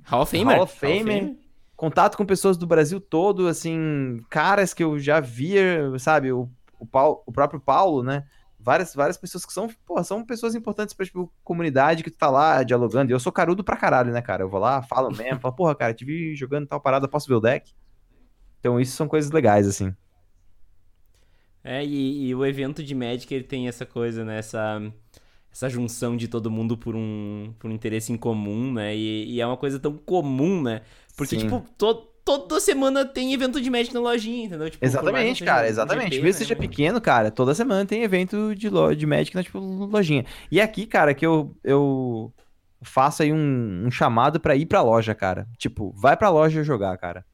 [0.04, 0.54] Hall of Famer.
[0.56, 1.34] Hall of Famer.
[1.78, 6.84] Contato com pessoas do Brasil todo, assim, caras que eu já via, sabe, o, o,
[6.84, 8.26] Paulo, o próprio Paulo, né?
[8.58, 12.28] Várias, várias pessoas que são, porra, são pessoas importantes pra, tipo, comunidade que tu tá
[12.28, 13.12] lá dialogando.
[13.12, 14.42] E eu sou carudo pra caralho, né, cara?
[14.42, 17.36] Eu vou lá, falo mesmo, falo, porra, cara, te vi jogando tal parada, posso ver
[17.36, 17.72] o deck?
[18.58, 19.94] Então, isso são coisas legais, assim.
[21.62, 24.38] É, e, e o evento de Magic, ele tem essa coisa, né?
[24.38, 24.82] Essa,
[25.52, 28.94] essa junção de todo mundo por um, por um interesse em comum, né?
[28.96, 30.82] E, e é uma coisa tão comum, né?
[31.16, 31.42] Porque, Sim.
[31.42, 34.68] tipo, to, toda semana tem evento de Magic na lojinha, entendeu?
[34.70, 36.10] Tipo, Exatamente, cara, exatamente.
[36.10, 39.42] GP, Mesmo né, seja pequeno, cara, toda semana tem evento de, lo de Magic na
[39.42, 40.26] tipo, lojinha.
[40.50, 42.32] E aqui, cara, que eu, eu
[42.82, 45.48] faço aí um, um chamado pra ir pra loja, cara.
[45.56, 47.24] Tipo, vai pra loja jogar, cara.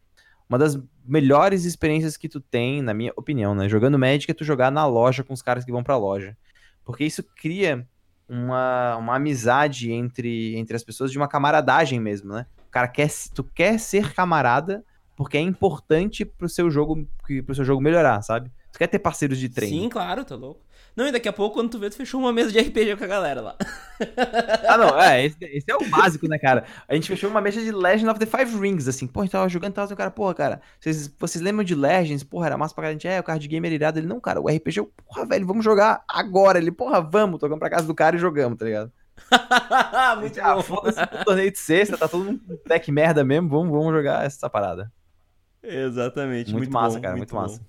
[0.49, 3.69] Uma das melhores experiências que tu tem, na minha opinião, né?
[3.69, 6.37] Jogando Magic é tu jogar na loja com os caras que vão pra loja.
[6.85, 7.87] Porque isso cria
[8.29, 12.47] uma, uma amizade entre, entre as pessoas de uma camaradagem mesmo, né?
[12.67, 14.85] O cara quer, tu quer ser camarada
[15.17, 17.07] porque é importante pro seu jogo,
[17.45, 18.51] pro seu jogo melhorar, sabe?
[18.73, 19.83] Tu quer ter parceiros de treino.
[19.83, 20.64] Sim, claro, tá louco.
[20.97, 23.05] Não, e daqui a pouco, quando tu vê, tu fechou uma mesa de RPG com
[23.05, 23.57] a galera lá.
[24.69, 26.65] Ah, não, é, esse, esse é o básico, né, cara?
[26.89, 29.31] A gente fechou uma mesa de Legend of the Five Rings, assim, pô, a gente
[29.33, 32.25] tava jogando e tal, o cara, porra, cara, vocês, vocês lembram de Legends?
[32.25, 34.49] Porra, era massa pra caralho, é, o card game era irado, ele, não, cara, o
[34.49, 38.17] RPG, eu, porra, velho, vamos jogar agora, ele, porra, vamos, tocamos pra casa do cara
[38.17, 38.91] e jogamos, tá ligado?
[40.19, 43.93] Muito ah, foda-se o torneio de sexta, tá todo mundo deck merda mesmo, vamos, vamos
[43.93, 44.91] jogar essa parada.
[45.63, 46.53] Exatamente.
[46.53, 47.41] Muito, Muito, massa, bom, cara, muito, bom.
[47.41, 47.61] massa.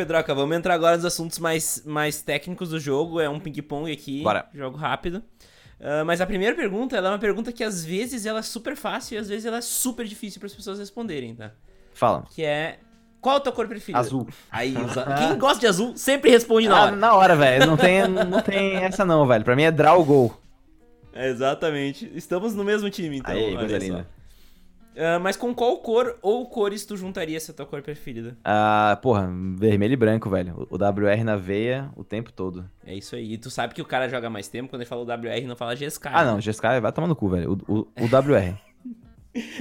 [0.00, 3.20] Pedroca, vamos entrar agora nos assuntos mais, mais técnicos do jogo.
[3.20, 4.22] É um ping-pong aqui.
[4.22, 4.46] Bora.
[4.54, 5.22] Jogo rápido.
[5.80, 8.76] Ah, mas a primeira pergunta, ela é uma pergunta que às vezes ela é super
[8.76, 11.52] fácil e às vezes ela é super difícil para as pessoas responderem, tá?
[11.94, 12.24] Fala.
[12.34, 12.78] Que é
[13.20, 13.98] qual a tua cor preferida?
[13.98, 14.26] Azul.
[14.50, 16.96] Aí, usa- quem gosta de azul sempre responde na Ah, hora.
[16.96, 20.34] na hora, velho, não tem, não tem essa não, velho, pra mim é draw gol.
[21.14, 22.10] Exatamente.
[22.14, 23.34] Estamos no mesmo time, então.
[23.34, 23.84] Aí, olha coisa só.
[23.86, 24.08] linda.
[24.96, 28.36] Ah, mas com qual cor ou cores tu juntaria essa tua cor preferida?
[28.44, 30.66] Ah, porra, vermelho e branco, velho.
[30.70, 32.68] O WR na veia o tempo todo.
[32.84, 33.34] É isso aí.
[33.34, 35.56] E tu sabe que o cara joga mais tempo quando ele fala o WR não
[35.56, 36.08] fala GSK.
[36.08, 36.30] Ah, né?
[36.32, 37.58] não, GSK vai tomar no cu, velho.
[37.66, 38.54] O, o, o WR.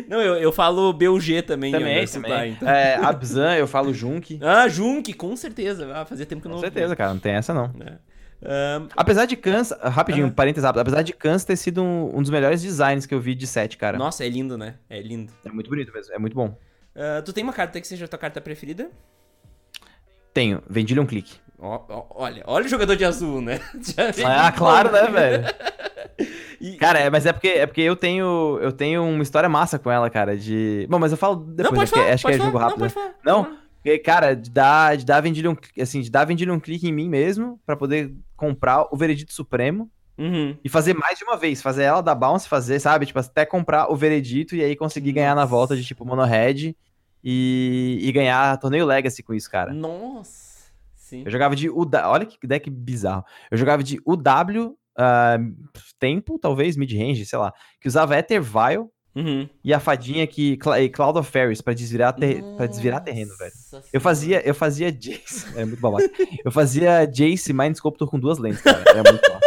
[0.08, 1.72] Não, eu, eu falo BUG também.
[1.72, 2.32] também, também.
[2.32, 2.68] tá, então.
[2.68, 4.40] É, Abzan, eu falo Junk.
[4.42, 5.94] Ah, Junk, com certeza.
[5.94, 7.68] Ah, fazia tempo que eu Com não certeza, cara, não tem essa não.
[7.76, 8.00] né?
[8.44, 10.34] Ah, Apesar de Kans, rapidinho, Aham.
[10.34, 13.36] parênteses rápido, apesar de Kans ter sido um, um dos melhores designs que eu vi
[13.36, 13.98] de set, cara.
[13.98, 14.76] nossa, é lindo, né?
[14.90, 15.32] É lindo.
[15.46, 16.58] É muito bonito mesmo, é muito bom.
[16.96, 18.90] Ah, tu tem uma carta que seja a tua carta preferida?
[20.34, 21.38] Tenho, Vendillion Click.
[21.58, 23.60] Ó, ó, olha, olha o jogador de azul, né?
[24.26, 25.44] Ah, claro, né, velho?
[26.62, 29.80] E- Cara, é, mas é porque, é porque eu tenho eu tenho uma história massa
[29.80, 30.86] com ela, cara, de...
[30.90, 32.52] Bom, mas eu falo depois, não, pode acho que, falar, acho que pode é falar.
[32.52, 32.80] jogo rápido.
[32.80, 32.90] Não, né?
[32.90, 33.16] falar.
[33.24, 33.44] Não?
[33.46, 33.58] Falar.
[33.82, 37.58] Porque, cara, de dar, de dar Vendillion, assim, de dar Vendillion clique em mim mesmo,
[37.66, 40.58] pra poder comprar o Veredito Supremo Uhum.
[40.64, 41.62] e fazer mais de uma vez.
[41.62, 43.06] Fazer ela da bounce, fazer, sabe?
[43.06, 46.76] Tipo, até comprar o Veredito e aí conseguir ganhar na volta de, tipo, Mono Red
[47.24, 49.74] e, e ganhar torneio Legacy com isso, cara.
[49.74, 50.70] Nossa.
[50.96, 51.24] Sim.
[51.26, 53.24] Eu jogava de UW, olha que deck bizarro.
[53.50, 55.38] Eu jogava de UW, ah,
[55.98, 59.50] tempo, talvez, mid-range, sei lá, que usava Ether Vial Uhum.
[59.64, 63.36] e a fadinha que Cla- e Cloud of Fairies pra desvirar, ter, pra desvirar terreno,
[63.38, 63.52] velho.
[63.92, 65.46] Eu fazia, eu fazia Jace.
[65.58, 66.10] É muito babaca.
[66.46, 68.84] Eu fazia Jace Mind Sculptor com duas lentes, cara.
[68.88, 69.46] Era muito massa.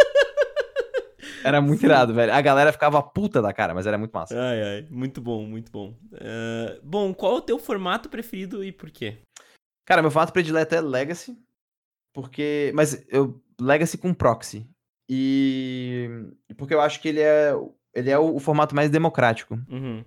[1.45, 2.33] Era muito irado, velho.
[2.33, 4.33] A galera ficava puta da cara, mas era muito massa.
[4.39, 5.93] Ai, ai, muito bom, muito bom.
[6.13, 9.17] Ah, bom, qual é o teu formato preferido e por quê?
[9.85, 11.37] Cara, meu formato predileto é Legacy.
[12.13, 12.71] Porque.
[12.73, 13.41] Mas eu.
[13.59, 14.65] Legacy com proxy.
[15.09, 16.09] E.
[16.57, 17.53] Porque eu acho que ele é.
[17.93, 19.59] Ele é o, o formato mais democrático.
[19.69, 20.03] Uhum.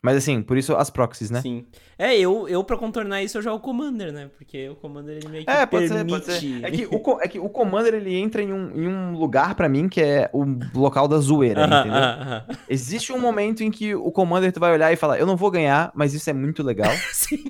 [0.00, 1.40] Mas assim, por isso as proxies, né?
[1.40, 1.66] Sim.
[1.98, 4.30] É, eu, eu pra contornar isso eu jogo o Commander, né?
[4.38, 6.24] Porque o Commander ele meio que É, pode permite...
[6.24, 6.64] ser, pode ser.
[6.64, 9.68] É que o, é que o Commander, ele entra em um, em um lugar pra
[9.68, 12.56] mim que é o local da zoeira, entendeu?
[12.68, 15.50] Existe um momento em que o Commander tu vai olhar e falar, eu não vou
[15.50, 17.44] ganhar, mas isso é muito legal, Sim.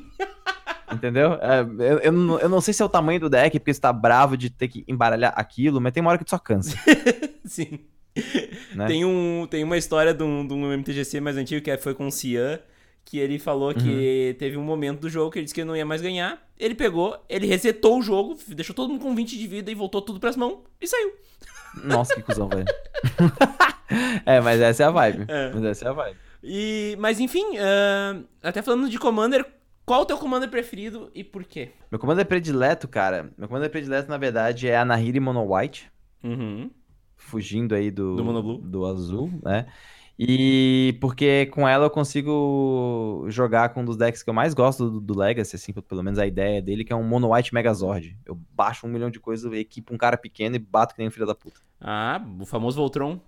[0.90, 1.34] entendeu?
[1.34, 3.80] É, eu, eu, não, eu não sei se é o tamanho do deck, porque você
[3.80, 6.74] tá bravo de ter que embaralhar aquilo, mas tem uma hora que tu só cansa,
[7.44, 7.80] Sim.
[8.74, 8.86] Né?
[8.86, 12.06] Tem, um, tem uma história de um, de um MTGC mais antigo que foi com
[12.06, 12.60] o Cian,
[13.04, 14.38] que ele falou que Uhum.
[14.38, 16.46] teve um momento do jogo que ele disse que ele não ia mais ganhar.
[16.58, 20.02] Ele pegou, ele resetou o jogo, deixou todo mundo com 20 de vida e voltou
[20.02, 21.12] tudo pras mãos e saiu.
[21.84, 22.66] Nossa, que cuzão, velho.
[24.26, 25.24] é, mas essa é a vibe.
[25.28, 25.50] É.
[25.54, 26.16] Mas essa é a vibe.
[26.42, 29.44] E, mas enfim, ah, até falando de Commander,
[29.84, 31.70] qual o teu Commander preferido e por quê?
[31.90, 35.90] Meu Commander predileto, cara, meu Commander predileto, na verdade, é a Nahiri Mono White.
[36.22, 36.70] Uhum.
[37.18, 39.66] Fugindo aí do, Do do azul, né?
[40.20, 44.90] E porque com ela eu consigo jogar com um dos decks que eu mais gosto
[44.90, 48.16] do, do Legacy, assim, pelo menos a ideia dele, que é um Mono White Megazord.
[48.26, 51.10] Eu baixo um milhão de coisas, equipo um cara pequeno e bato que nem um
[51.12, 51.60] filho da puta.
[51.80, 53.20] Ah, o famoso Voltron.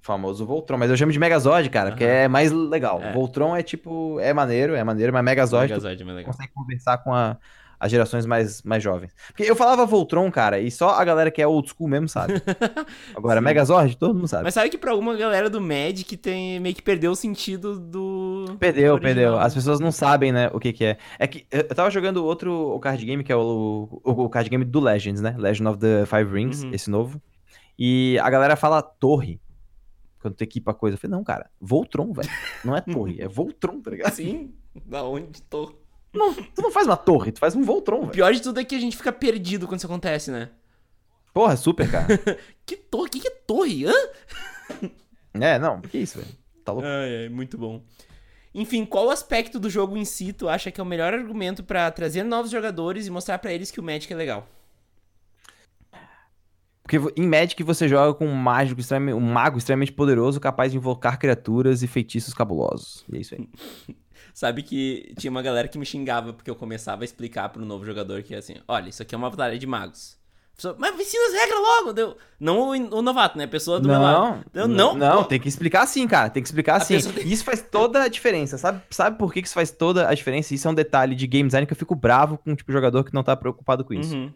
[0.00, 2.12] Famoso Voltron, mas eu chamo de Megazord, cara, porque Aham.
[2.12, 3.00] é mais legal.
[3.02, 3.12] É.
[3.12, 6.32] Voltron é tipo, é maneiro, é maneiro, mas Megazord, Megazord é mais legal.
[6.32, 7.36] consegue conversar com a-
[7.84, 9.12] as gerações mais, mais jovens.
[9.26, 12.34] Porque eu falava Voltron, cara, e só a galera que é old school mesmo sabe.
[13.16, 13.44] Agora, Sim.
[13.44, 14.44] Megazord, todo mundo sabe.
[14.44, 18.56] Mas sabe que pra alguma galera do Magic tem meio que perdeu o sentido do.
[18.60, 19.36] Perdeu, do perdeu.
[19.36, 20.96] As pessoas não sabem, né, o que que é.
[21.18, 24.48] É que eu tava jogando outro o card game, que é o, o, o card
[24.48, 25.34] game do Legends, né?
[25.36, 26.70] Legend of the Five Rings, Uhum.
[26.72, 27.20] esse novo.
[27.76, 29.40] E a galera fala torre.
[30.20, 30.94] Quando tu equipa a coisa.
[30.94, 32.28] Eu falei, não, cara, Voltron, velho.
[32.64, 34.06] Não é torre, é Voltron, tá ligado?
[34.08, 34.54] Assim,
[34.86, 35.74] da onde tô.
[36.12, 38.12] Não, tu não faz uma torre, tu faz um Voltron, O velho.
[38.12, 40.50] pior de tudo é que a gente fica perdido quando isso acontece, né?
[41.32, 42.06] Porra, super, cara.
[42.66, 43.08] Que torre?
[43.10, 43.86] Que que é torre?
[43.86, 43.92] Hã?
[45.34, 46.30] é, não, que isso, velho.
[46.64, 46.86] Tá louco.
[46.86, 47.82] Ai, ai, muito bom.
[48.54, 51.90] Enfim, qual aspecto do jogo em si tu acha que é o melhor argumento pra
[51.90, 54.46] trazer novos jogadores e mostrar pra eles que o Magic é legal?
[56.82, 60.76] Porque em Magic você joga com um mágico extremamente, um mago extremamente poderoso, capaz de
[60.78, 63.04] invocar criaturas e feitiços cabulosos.
[63.10, 63.48] E é isso aí.
[64.34, 67.84] Sabe que tinha uma galera que me xingava porque eu começava a explicar pro novo
[67.84, 70.16] jogador que assim, olha, isso aqui é uma batalha de magos.
[70.54, 71.92] Pessoa, Mas me ensina as regras logo!
[71.92, 72.16] Deu...
[72.38, 73.44] Não o, o novato, né?
[73.44, 74.44] A pessoa do meu lado.
[74.52, 76.28] Eu, não, não, tem que explicar assim, cara.
[76.28, 77.00] Tem que explicar assim.
[77.00, 78.58] tem- E isso faz toda a diferença.
[78.58, 80.54] Sabe, sabe por que isso faz toda a diferença?
[80.54, 83.02] Isso é um detalhe de game design que eu fico bravo com tipo de jogador
[83.02, 84.14] que não tá preocupado com isso.
[84.14, 84.32] Uhum.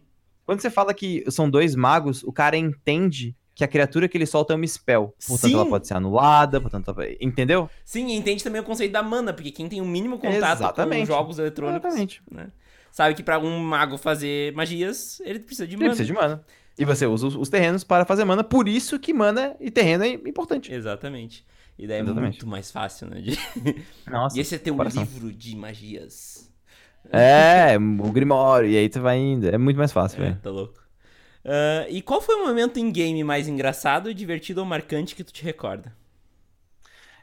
[0.46, 4.26] Quando você fala que são dois magos, o cara entende que a criatura que ele
[4.26, 5.14] solta é uma spell.
[5.26, 5.54] Portanto, Sim.
[5.54, 7.68] ela pode ser anulada, portanto, ela- entendeu?
[7.84, 11.00] Sim, e entende também o conceito da mana, porque quem tem o mínimo contato Exatamente.
[11.00, 12.22] com jogos eletrônicos, Exatamente.
[12.30, 12.48] né?
[12.92, 15.90] Sabe que pra um mago fazer magias, ele precisa de Ele mana.
[15.96, 16.44] precisa de mana.
[16.78, 20.04] E você usa os, os terrenos para fazer mana, por isso que mana e terreno
[20.04, 20.70] é importante.
[20.72, 21.42] Exatamente.
[21.78, 22.32] E daí é Exatamente.
[22.34, 23.20] muito mais fácil, né?
[23.22, 23.38] de-
[24.06, 24.36] Nossa.
[24.36, 25.02] E esse é teu coração.
[25.02, 26.50] livro de magias.
[27.10, 29.46] É, o Grimório, e aí tu vai indo.
[29.48, 30.40] É muito mais fácil, É, velho.
[30.42, 30.74] tá louco.
[31.46, 35.32] Ah, e qual foi o momento em game mais engraçado, divertido ou marcante que tu
[35.32, 35.94] te recorda?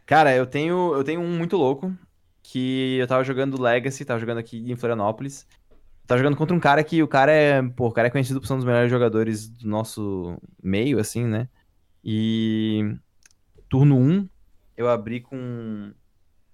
[0.06, 1.94] Cara, eu tenho, eu tenho um muito louco,
[2.42, 5.46] que eu tava jogando Legacy, tava jogando aqui em Florianópolis.
[6.08, 8.48] Tava jogando contra um cara que o cara é, pô, o cara é conhecido por
[8.48, 11.48] ser um dos melhores jogadores do nosso meio, assim, né?
[12.04, 12.96] E
[13.70, 14.28] turno 1,
[14.76, 15.94] eu abri com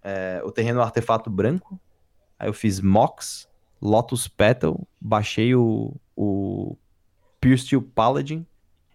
[0.03, 1.79] é, o terreno artefato branco.
[2.37, 3.49] Aí eu fiz Mox,
[3.81, 6.77] Lotus Petal, baixei o, o
[7.39, 8.45] Pure Steel Paladin,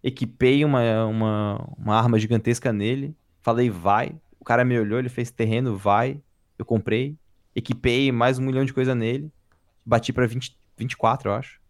[0.02, 4.14] equipei uma, uma, uma arma gigantesca nele, falei vai.
[4.38, 6.20] O cara me olhou, ele fez terreno, vai.
[6.59, 7.16] Eu comprei,
[7.54, 9.30] equipei mais um milhão de coisa nele,
[9.85, 11.61] bati pra 20, 24, eu acho.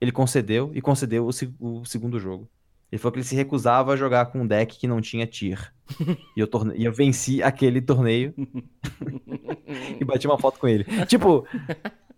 [0.00, 2.48] Ele concedeu e concedeu o, o segundo jogo.
[2.90, 5.74] Ele falou que ele se recusava a jogar com um deck que não tinha tier.
[6.34, 6.74] e, eu torne...
[6.76, 8.32] e eu venci aquele torneio
[10.00, 10.84] e bati uma foto com ele.
[11.06, 11.46] Tipo,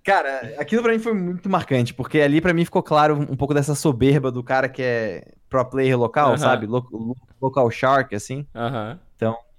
[0.05, 3.55] cara, aquilo pra mim foi muito marcante, porque ali pra mim ficou claro um pouco
[3.55, 6.39] dessa soberba do cara que é pro player local, Aham.
[6.39, 6.67] sabe?
[6.67, 8.47] Lo- lo- local shark, assim.
[8.55, 8.99] Aham.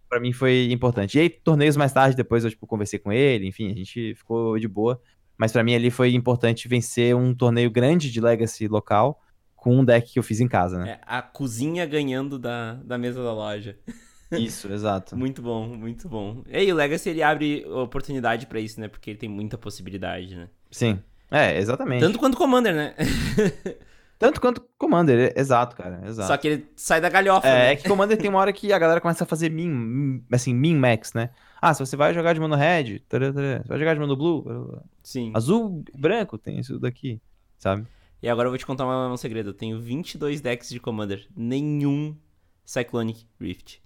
[0.09, 1.17] Pra mim foi importante.
[1.17, 4.59] E aí, torneios mais tarde, depois eu, tipo, conversei com ele, enfim, a gente ficou
[4.59, 5.01] de boa.
[5.37, 9.21] Mas pra mim ali foi importante vencer um torneio grande de Legacy local
[9.55, 10.91] com um deck que eu fiz em casa, né?
[10.91, 13.77] É, a cozinha ganhando da, da mesa da loja.
[14.31, 15.15] Isso, exato.
[15.17, 16.43] Muito bom, muito bom.
[16.47, 18.87] E aí, o Legacy ele abre oportunidade pra isso, né?
[18.87, 20.47] Porque ele tem muita possibilidade, né?
[20.69, 20.99] Sim.
[21.29, 22.01] É, exatamente.
[22.01, 22.95] Tanto quanto Commander, né?
[24.19, 26.01] Tanto quanto Commander, é- exato, cara.
[26.05, 26.27] Exato.
[26.27, 27.71] Só que ele sai da galhofa, É, né?
[27.71, 30.53] é que Commander tem uma hora que a galera começa a fazer min, min- assim,
[30.53, 31.31] min-max, né?
[31.59, 34.15] Ah, se você vai jogar de mono red, tará, tará, você vai jogar de mono
[34.15, 34.79] blue.
[35.01, 35.31] Sim.
[35.33, 37.19] azul, branco, tem isso daqui,
[37.57, 37.87] sabe?
[38.21, 39.49] E agora eu vou te contar um segredo.
[39.49, 41.25] Eu tenho 22 decks de Commander.
[41.35, 42.15] Nenhum
[42.63, 43.80] Cyclonic Rift.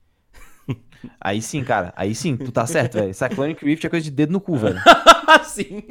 [1.20, 1.94] Aí sim, cara.
[1.96, 3.14] Aí sim, tu tá certo, velho.
[3.14, 4.80] Cyclonic Rift é coisa de dedo no cu, velho.
[5.46, 5.84] sim.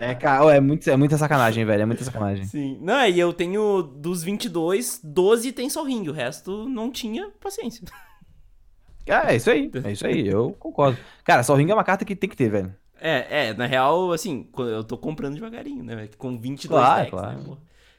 [0.00, 1.82] É, cara, é, muito, é muita sacanagem, velho.
[1.82, 2.44] É muita sacanagem.
[2.46, 2.78] Sim.
[2.80, 7.84] Não, e eu tenho dos 22, 12 tem só ring, o resto não tinha paciência.
[9.06, 9.70] É, é isso aí.
[9.84, 10.98] É isso aí, eu concordo.
[11.24, 12.74] Cara, só ring é uma carta que tem que ter, velho.
[13.00, 15.96] É, é, na real, assim, eu tô comprando devagarinho, né?
[15.96, 16.10] velho?
[16.16, 17.38] Com 22 Claro, decks, claro.
[17.38, 17.44] né?
[17.44, 17.56] pô?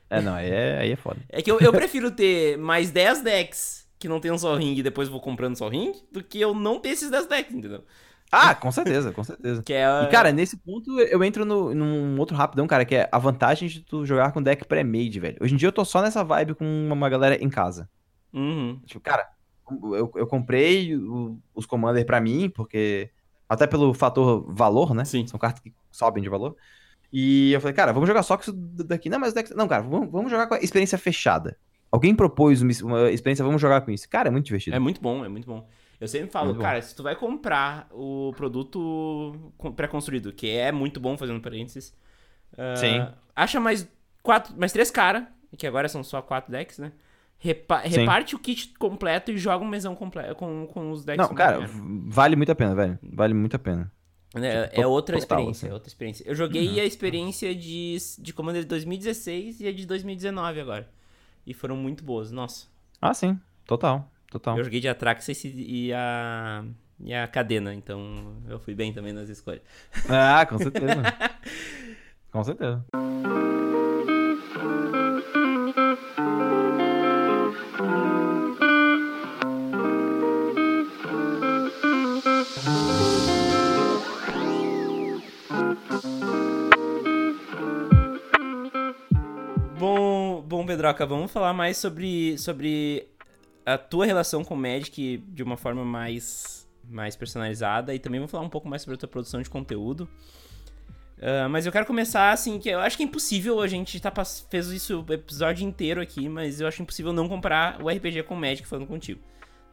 [0.09, 1.19] É, não, aí é, aí é foda.
[1.27, 4.75] É que eu, eu prefiro ter mais 10 decks que não tem um só ring
[4.75, 7.83] e depois vou comprando só ring, do que eu não ter esses 10 decks, entendeu?
[8.31, 9.61] Ah, com certeza, com certeza.
[9.61, 9.85] Que é.
[10.03, 13.69] E, cara, nesse ponto eu entro no, num outro rapidão, cara, que é a vantagem
[13.69, 15.37] de tu jogar com deck pré-made, velho.
[15.39, 17.87] Hoje em dia eu tô só nessa vibe com uma, uma galera em casa.
[18.33, 18.81] Uhum.
[18.87, 19.27] Tipo, cara,
[19.69, 23.09] eu, eu comprei o- os Commander pra mim, porque.
[23.47, 25.05] Até pelo fator valor, né?
[25.05, 25.27] Sim.
[25.27, 26.55] São cartas que sobem de valor.
[27.11, 29.09] E eu falei, cara, vamos jogar só com isso daqui.
[29.09, 29.53] Não, mas o deck.
[29.55, 31.55] Não, cara, vamos, vamos jogar com a experiência fechada.
[31.93, 34.09] Alguém propôs uma, experiência, vamos jogar com isso.
[34.09, 34.75] Cara, é muito divertido.
[34.75, 35.67] É muito bom, é muito bom.
[36.01, 36.63] Eu sempre falo, Muito bom.
[36.63, 41.95] cara, se tu vai comprar o produto pré-construído, que é muito bom fazendo parênteses,
[42.57, 43.07] ah, Sim.
[43.35, 43.87] acha mais
[44.23, 45.23] quatro, mais três caras,
[45.55, 46.91] que agora são só quatro decks, né?
[47.37, 47.99] Repa- Sim.
[47.99, 51.27] reparte o kit completo e joga um mesão completo com, com os decks.
[51.27, 52.13] Não, cara, completos.
[52.13, 52.99] vale muito a pena, velho.
[53.03, 53.91] Vale muito a pena.
[54.35, 55.71] É, Tipo, é outra total, experiência, assim.
[55.71, 56.23] é outra experiência.
[56.27, 60.89] Eu joguei a experiência de, de Commander de 2016 e a de 2019 agora.
[61.45, 62.67] E foram muito boas, nossa.
[63.01, 63.39] Ah, sim.
[63.65, 64.09] Total.
[64.31, 64.57] Total.
[64.57, 66.65] Eu joguei de Atraxas e, a.
[66.99, 69.61] E a Cadena, então eu fui bem também nas escolhas.
[70.09, 71.01] Ah, com certeza.
[72.31, 72.85] com certeza.
[90.83, 93.07] Pedroca, vamos falar mais sobre, sobre
[93.65, 98.29] a tua relação com o Magic de uma forma mais, mais personalizada e também vamos
[98.29, 100.09] falar um pouco mais sobre a tua produção de conteúdo.
[101.21, 104.11] Ah, mas eu quero começar assim, que eu acho que é impossível, a gente tá,
[104.49, 108.35] fez isso o episódio inteiro aqui, mas eu acho impossível não comparar o RPG com
[108.35, 109.21] o Magic falando contigo,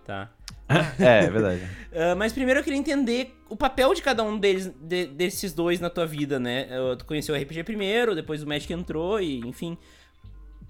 [0.04, 0.30] tá?
[1.00, 1.66] É, é verdade.
[1.92, 5.80] Ah, mas primeiro eu queria entender o papel de cada um deles, de- desses dois
[5.80, 6.68] na tua vida, né?
[6.96, 9.76] Tu conheceu o RPG primeiro, depois o Magic entrou e, enfim.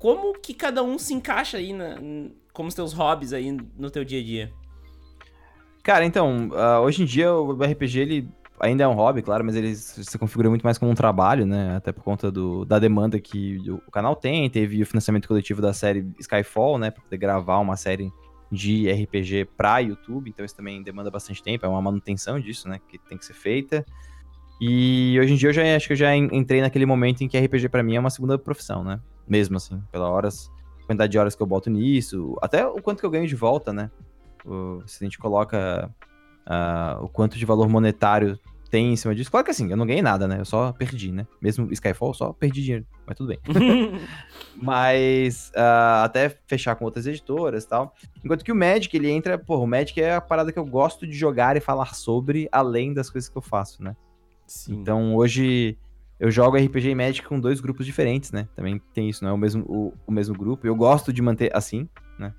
[0.01, 1.97] Como que cada um se encaixa aí na,
[2.55, 4.53] como os teus hobbies aí no teu dia a dia?
[5.83, 8.29] Cara, então, ah, hoje em dia o RPG ele
[8.59, 11.45] ainda é um hobby, claro, mas ele se se configura muito mais como um trabalho,
[11.45, 11.77] né?
[11.77, 14.49] Até por conta do, da demanda que o canal tem.
[14.49, 16.91] Teve o financiamento coletivo da série Skyfall, né?
[16.91, 18.11] Pra poder gravar uma série
[18.51, 22.81] de RPG pra YouTube, então isso também demanda bastante tempo, é uma manutenção disso, né?
[22.89, 23.85] Que tem que ser feita.
[24.61, 27.29] E hoje em dia eu já acho que eu já en- entrei naquele momento em
[27.29, 29.01] que RPG pra mim é uma segunda profissão, né?
[29.27, 30.51] Mesmo assim, pela horas,
[30.87, 33.73] quantidade de horas que eu boto nisso, até o quanto que eu ganho de volta,
[33.73, 33.91] né?
[34.45, 35.91] O- se a gente coloca
[36.47, 38.39] ah, o quanto de valor monetário
[38.71, 39.31] tem em cima disso.
[39.31, 40.39] Claro que assim, eu não ganhei nada, né?
[40.41, 41.27] Eu só perdi, né?
[41.41, 43.39] Mesmo Skyfall, eu só perdi dinheiro, mas tudo bem.
[44.57, 47.95] Mas ah, até fechar com outras editoras e tal.
[48.25, 51.07] Enquanto que o Magic, ele entra, pô, o Magic é a parada que eu gosto
[51.07, 53.97] de jogar e falar sobre, além das coisas que eu faço, né?
[54.51, 54.75] Sim.
[54.81, 55.79] Então hoje
[56.19, 58.49] eu jogo RPG e Magic com dois grupos diferentes, né?
[58.57, 60.67] Também tem isso, não é o mesmo, o, o mesmo grupo.
[60.67, 61.89] Eu gosto de manter assim,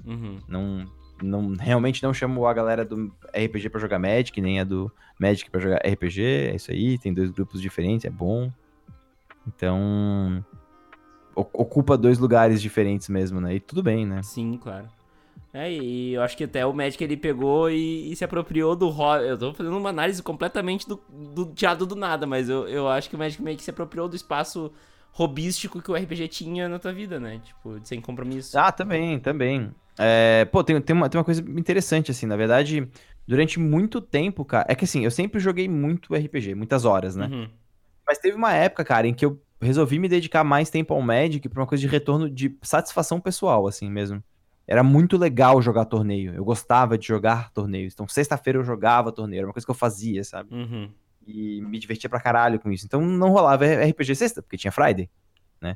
[0.06, 0.40] Uhum.
[0.48, 0.86] não,
[1.24, 5.50] não realmente não chamo a galera do RPG pra jogar Magic, nem a do Magic
[5.50, 6.22] pra jogar RPG.
[6.22, 8.52] É isso aí, tem dois grupos diferentes, é bom.
[9.48, 10.44] Então
[11.34, 13.56] ocupa dois lugares diferentes mesmo, né?
[13.56, 14.22] E tudo bem, né?
[14.22, 14.88] Sim, claro.
[15.54, 18.88] É, e eu acho que até o Magic ele pegou e, e se apropriou do
[18.88, 19.26] hobby.
[19.26, 23.10] Eu tô fazendo uma análise completamente do, do teatro do nada, mas eu, eu acho
[23.10, 24.72] que o Magic meio que se apropriou do espaço
[25.12, 27.42] robístico que o RPG tinha na tua vida, né?
[27.44, 28.58] Tipo, sem compromisso.
[28.58, 29.72] Ah, também, também.
[30.00, 32.88] É, pô, tem, tem, uma, tem uma coisa interessante, assim, na verdade,
[33.28, 34.66] durante muito tempo, cara.
[34.70, 37.28] É que assim, eu sempre joguei muito RPG, muitas horas, né?
[37.28, 37.50] Uhum.
[38.08, 41.48] Mas teve uma época, cara, em que eu resolvi me dedicar mais tempo ao Magic
[41.50, 44.24] por uma coisa de retorno de satisfação pessoal, assim mesmo.
[44.72, 46.34] Era muito legal jogar torneio.
[46.34, 47.92] Eu gostava de jogar torneios.
[47.92, 49.40] Então, sexta-feira eu jogava torneio.
[49.40, 50.56] Era uma coisa que eu fazia, sabe?
[50.56, 50.90] Uhum.
[51.28, 52.86] E me divertia pra caralho com isso.
[52.86, 55.10] Então, não rolava RPG sexta, porque tinha Friday,
[55.60, 55.76] né?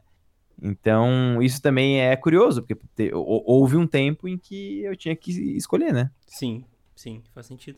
[0.62, 5.92] Então, isso também é curioso, porque houve um tempo em que eu tinha que escolher,
[5.92, 6.10] né?
[6.26, 6.64] Sim,
[6.96, 7.78] sim, faz sentido.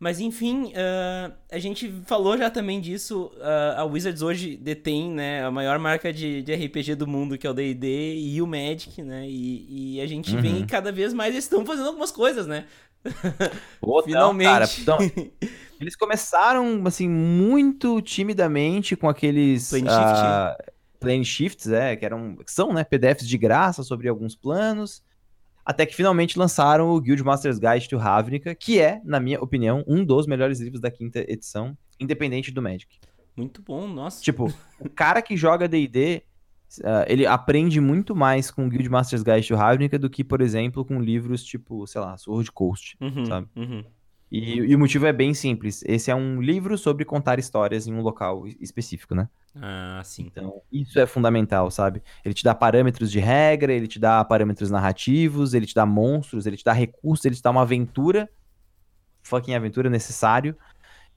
[0.00, 3.30] Mas enfim, ah, a gente falou já também disso.
[3.42, 7.46] ah, a Wizards hoje detém né, a maior marca de, de RPG do mundo, que
[7.46, 9.28] é o DD e o Magic, né?
[9.28, 10.40] E, e a gente Uhum.
[10.40, 12.64] vem cada vez mais eles estão fazendo algumas coisas, né?
[14.04, 14.46] Finalmente.
[14.46, 14.98] Não, cara, então,
[15.78, 19.68] eles começaram, assim, muito timidamente com aqueles...
[19.68, 20.56] Plane ah,
[20.98, 25.02] plane shifts, é, que eram, que são, né, PDFs de graça sobre alguns planos.
[25.70, 29.84] Até que finalmente lançaram o Guild Masters Guide to Ravnica, que é, na minha opinião,
[29.86, 32.98] um dos melhores livros da quinta edição, independente do Magic.
[33.36, 34.20] Muito bom, nossa.
[34.20, 36.24] Tipo, o cara que joga D&D,
[36.80, 40.40] uh, ele aprende muito mais com o Guild Masters Guide to Ravnica do que, por
[40.40, 43.46] exemplo, com livros tipo, sei lá, Sword Coast, Uhum, sabe?
[43.54, 43.84] uhum.
[44.30, 45.82] E, e o motivo é bem simples.
[45.86, 49.28] Esse é um livro sobre contar histórias em um local es- específico, né?
[49.56, 50.24] Ah, sim.
[50.26, 52.02] Então, isso é fundamental, sabe?
[52.24, 56.46] Ele te dá parâmetros de regra, ele te dá parâmetros narrativos, ele te dá monstros,
[56.46, 58.28] ele te dá recursos, ele te dá uma aventura,
[59.22, 60.56] fucking aventura necessário.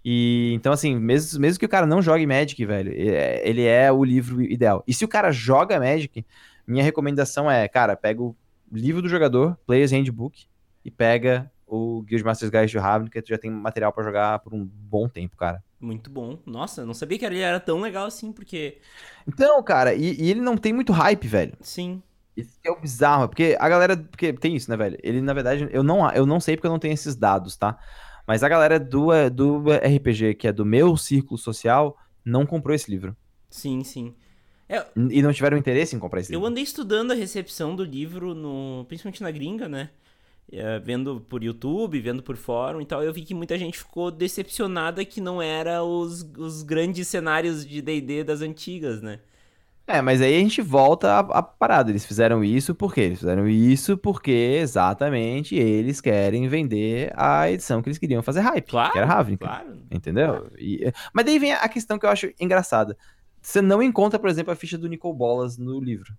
[0.05, 3.91] E então, assim, mesmo, mesmo que o cara não jogue Magic, velho, é- ele é
[3.91, 4.83] o livro ideal.
[4.87, 6.25] E se o cara joga Magic,
[6.67, 8.35] minha recomendação é, cara, pega o
[8.71, 10.47] livro do jogador, Player's Handbook,
[10.85, 14.53] e pega o Guild Masters Guide de Ravnica, tu já tem material pra jogar por
[14.53, 15.63] um bom tempo, cara.
[15.79, 16.37] Muito bom.
[16.45, 18.77] Nossa, eu não sabia que ele era tão legal assim, porque.
[19.27, 21.53] Então, cara, e, e ele não tem muito hype, velho.
[21.61, 22.01] Sim.
[22.37, 23.97] Isso é o bizarro, porque a galera.
[23.97, 24.97] Porque tem isso, né, velho?
[25.03, 27.77] Ele, na verdade, eu não, eu não sei porque eu não tenho esses dados, tá?
[28.27, 32.89] Mas a galera do, do RPG, que é do meu círculo social, não comprou esse
[32.89, 33.15] livro.
[33.49, 34.15] Sim, sim.
[35.11, 36.49] E não tiveram interesse em comprar esse Eu livro.
[36.49, 39.89] andei estudando a recepção do livro, no, principalmente na gringa, né?
[40.51, 44.11] É, vendo por YouTube, vendo por fórum e tal, eu vi que muita gente ficou
[44.11, 49.19] decepcionada que não era os, os grandes cenários de D&D das antigas, né?
[49.85, 51.89] É, mas aí a gente volta à, à parada.
[51.89, 53.01] Eles fizeram isso por quê?
[53.01, 58.69] Eles fizeram isso porque exatamente eles querem vender a edição que eles queriam fazer hype,
[58.69, 59.45] Claro, que era Ravnica.
[59.45, 59.81] Claro.
[59.91, 60.49] Entendeu?
[60.57, 62.97] E- mas daí vem a questão que eu acho engraçada.
[63.41, 66.13] Você não encontra, por exemplo, a ficha do Nicol Bolas no livro.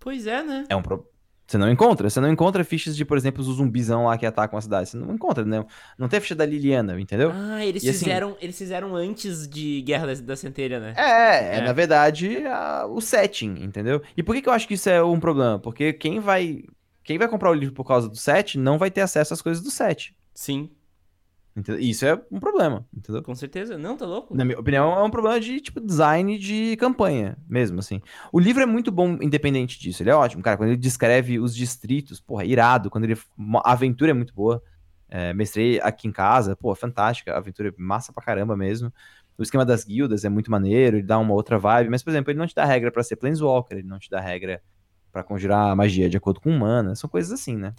[0.00, 0.64] Pois é, né?
[0.70, 1.06] É um pro...
[1.46, 2.08] Você não encontra.
[2.08, 4.88] Você não encontra fichas de, por exemplo, os zumbizão lá que atacam a cidade.
[4.88, 5.66] Você não encontra, não.
[5.98, 7.30] Não tem a ficha da Liliana, entendeu?
[7.34, 10.94] Ah, eles E assim- fizeram, eles fizeram antes de Guerra da, da Centelha, né?
[10.96, 11.60] É, é, É.
[11.60, 14.00] na verdade, a- o setting, entendeu?
[14.16, 15.58] E por que, que eu acho que isso é um problema?
[15.58, 16.62] Porque quem vai.
[17.04, 19.62] Quem vai comprar o livro por causa do set não vai ter acesso às coisas
[19.62, 20.14] do set.
[20.32, 20.70] Sim,
[21.78, 23.22] Isso é um problema, entendeu?
[23.22, 23.76] com certeza.
[23.76, 24.34] Não, tá louco?
[24.34, 28.00] Na minha opinião, é um problema de, tipo, design de campanha, mesmo, assim.
[28.32, 30.02] O livro é muito bom, independente disso.
[30.02, 30.56] Ele é ótimo, cara.
[30.56, 32.88] Quando ele descreve os distritos, porra, irado.
[32.88, 33.18] Quando ele...
[33.64, 34.62] A aventura é muito boa.
[35.10, 37.34] É, mestrei aqui em casa, pô, fantástica.
[37.34, 38.90] A aventura é massa pra caramba mesmo.
[39.36, 41.90] O esquema das guildas é muito maneiro, ele dá uma outra vibe.
[41.90, 44.20] Mas, por exemplo, ele não te dá regra pra ser Planeswalker, ele não te dá
[44.20, 44.62] regra
[45.12, 46.94] pra conjurar magia de acordo com humana.
[46.94, 47.74] São coisas assim, né?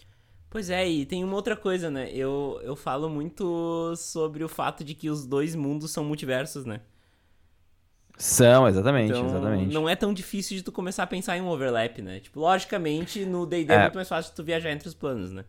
[0.53, 2.11] Pois é, e tem uma outra coisa, né?
[2.13, 6.81] Eu, eu falo muito sobre o fato de que os dois mundos são multiversos, né?
[8.19, 9.73] São, exatamente, Então, exatamente.
[9.73, 12.19] não é tão difícil de tu começar a pensar em um overlap, né?
[12.19, 13.77] Tipo, logicamente, no D&D é.
[13.77, 13.81] É.
[13.81, 15.43] muito mais fácil tu viajar entre os planos, né?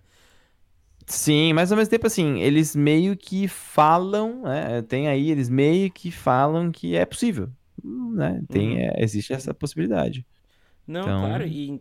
[1.07, 4.81] Sim, mas ao mesmo tempo, assim, eles meio que falam, né?
[4.81, 7.51] Tem aí, eles meio que falam que é possível,
[7.85, 8.43] né?
[8.49, 8.79] Tem, Uhum.
[8.79, 10.25] é, existe essa possibilidade.
[10.87, 11.79] Não, Então- claro, e...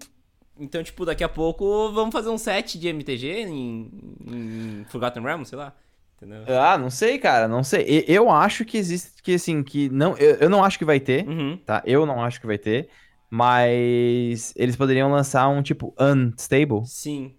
[0.64, 3.92] Então, tipo, daqui a pouco vamos fazer um set de MTG em,
[4.26, 5.76] em Forgotten Realms, sei lá.
[6.18, 6.44] Entendeu?
[6.58, 8.06] Ah, não sei, cara, não sei.
[8.08, 11.28] Eu acho que existe, que assim, que não, eu, eu não acho que vai ter,
[11.28, 11.58] Uhum.
[11.66, 11.84] tá?
[11.86, 12.88] Eu não acho que vai ter,
[13.30, 17.36] mas eles poderiam lançar um tipo unstable, Sim.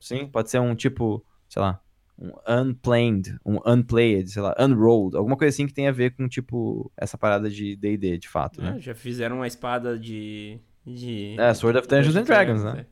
[0.00, 0.26] sim?
[0.26, 1.80] Pode ser um tipo, sei lá,
[2.18, 6.28] um unplanned, um unplayed, sei lá, unrolled, alguma coisa assim que tenha a ver com,
[6.28, 8.74] tipo, essa parada de D&D, de fato, né?
[8.76, 10.58] Ah, já fizeram uma espada de...
[10.86, 11.36] de...
[11.38, 12.86] É, Sword of Dungeons and Dragons, né?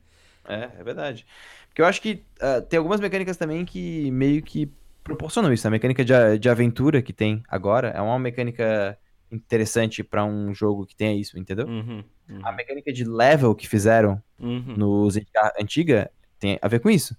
[0.47, 0.53] é.
[0.55, 1.25] É, é verdade.
[1.69, 4.71] Porque eu acho que ah, tem algumas mecânicas também que meio que
[5.03, 5.67] proporcionam isso.
[5.67, 8.97] A mecânica de, de aventura que tem agora é uma mecânica
[9.31, 11.67] interessante pra um jogo que tenha isso, entendeu?
[11.67, 14.75] Uhum, uhum, A mecânica de level que fizeram uhum.
[14.77, 17.15] no Zendikar antiga tem a ver com isso.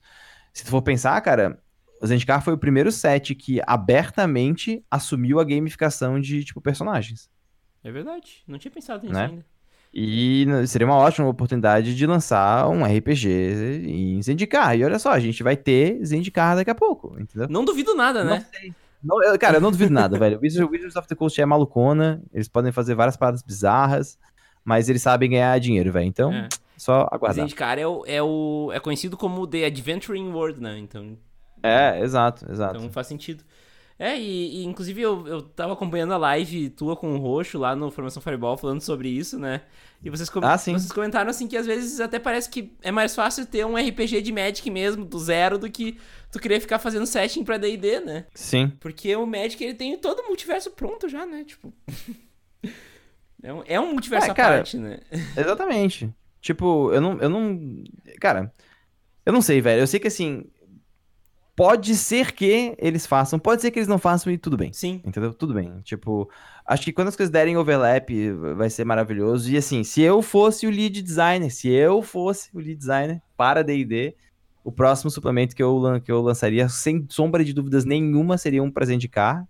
[0.52, 1.58] Se tu for pensar, cara,
[2.00, 7.28] o Zendikar foi o primeiro set que abertamente assumiu a gamificação de, tipo, personagens.
[7.82, 9.26] É verdade, não tinha pensado nisso Né?
[9.26, 9.46] ainda.
[9.98, 14.76] E seria uma ótima oportunidade de lançar um RPG em Zendikar.
[14.76, 17.48] E olha só, a gente vai ter Zendikar daqui a pouco, entendeu?
[17.48, 18.44] Não duvido nada, Não né?
[18.52, 18.74] sei.
[19.02, 20.38] Não, eu- cara, eu não duvido nada, velho.
[20.42, 24.18] Wizards, Wizards of the Coast é malucona, eles podem fazer várias paradas bizarras,
[24.62, 26.04] mas eles sabem ganhar dinheiro, velho.
[26.06, 26.48] Então, É.
[26.76, 27.36] só aguardar.
[27.46, 30.76] Zendikar é, o, é, o, é conhecido como The Adventuring World, né?
[30.78, 31.16] Então,
[31.62, 32.76] É, exato, exato.
[32.76, 33.42] então faz sentido.
[33.98, 37.74] É, e, e, inclusive eu, eu tava acompanhando a live tua com o Roxo lá
[37.74, 39.62] no Formação Fireball falando sobre isso, né?
[40.04, 43.14] E vocês, com- Ah, vocês comentaram assim que às vezes até parece que é mais
[43.14, 45.96] fácil ter um RPG de Magic mesmo, do zero, do que
[46.30, 48.26] tu querer ficar fazendo setting pra D&D, né?
[48.34, 48.70] Sim.
[48.80, 51.44] Porque o Magic ele tem todo o multiverso pronto já, né?
[51.44, 51.72] Tipo.
[53.42, 55.00] é, um, é um multiverso É, à cara, parte, né?
[55.36, 56.12] Exatamente.
[56.42, 57.82] Tipo, eu não, eu não.
[58.20, 58.52] Cara,
[59.24, 59.80] eu não sei, velho.
[59.80, 60.44] Eu sei que assim.
[61.56, 64.72] Pode ser que eles façam, pode ser que eles não façam e tudo bem.
[64.74, 65.00] Sim.
[65.04, 65.32] Entendeu?
[65.32, 65.80] Tudo bem.
[65.82, 66.30] Tipo,
[66.66, 68.10] acho que quando as coisas derem overlap,
[68.54, 69.50] vai ser maravilhoso.
[69.50, 73.64] E assim, se eu fosse o lead designer, se eu fosse o lead designer para
[73.64, 74.14] D&D,
[74.62, 78.70] o próximo suplemento que eu, que eu lançaria, sem sombra de dúvidas nenhuma, seria um
[78.70, 79.48] presente de car.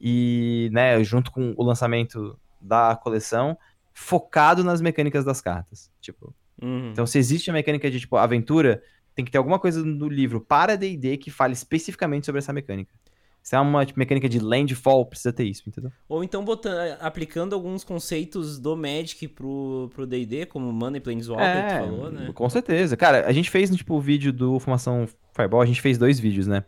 [0.00, 3.56] E, né, junto com o lançamento da coleção,
[3.92, 5.90] focado nas mecânicas das cartas.
[6.00, 6.90] Tipo, Uhum.
[6.90, 8.82] então se existe a mecânica de, tipo, aventura,
[9.16, 12.92] tem que ter alguma coisa no livro para D&D que fale especificamente sobre essa mecânica.
[13.42, 15.92] Se é uma tipo, mecânica de landfall, precisa ter isso, entendeu?
[16.08, 21.46] Ou então botando, aplicando alguns conceitos do Magic pro pro D&D, como Mana e Planeswalker,
[21.64, 22.30] que tu falou, né?
[22.34, 22.96] com certeza.
[22.96, 26.46] Cara, a gente fez, tipo, o vídeo do Formação Fireball, a gente fez dois vídeos,
[26.48, 26.64] né?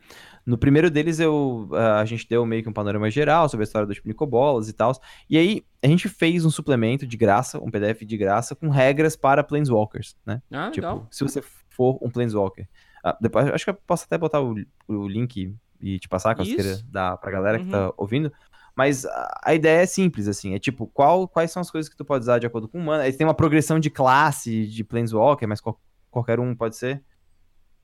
[0.46, 1.68] No primeiro deles, eu,
[2.00, 4.92] a gente deu meio que um panorama geral sobre a história dos Nicobolas e tal.
[5.28, 9.14] E aí, a gente fez um suplemento de graça, um PDF de graça, com regras
[9.16, 10.40] para Planeswalkers, né?
[10.50, 11.06] Ah, Tipo, legal.
[11.10, 11.42] se você
[11.78, 12.68] for um Planeswalker.
[13.04, 14.56] Ah, depois, acho que eu posso até botar o,
[14.88, 16.56] o link e te passar, caso Isso.
[16.60, 17.70] queira dar pra galera que Uhum.
[17.70, 18.32] tá ouvindo.
[18.76, 20.54] Mas a, a ideia é simples, assim.
[20.54, 22.82] É tipo, qual, quais são as coisas que tu pode usar de acordo com o
[22.84, 23.04] mana.
[23.04, 27.02] Aí tem uma progressão de classe, de Planeswalker, mas qual- qualquer um pode ser.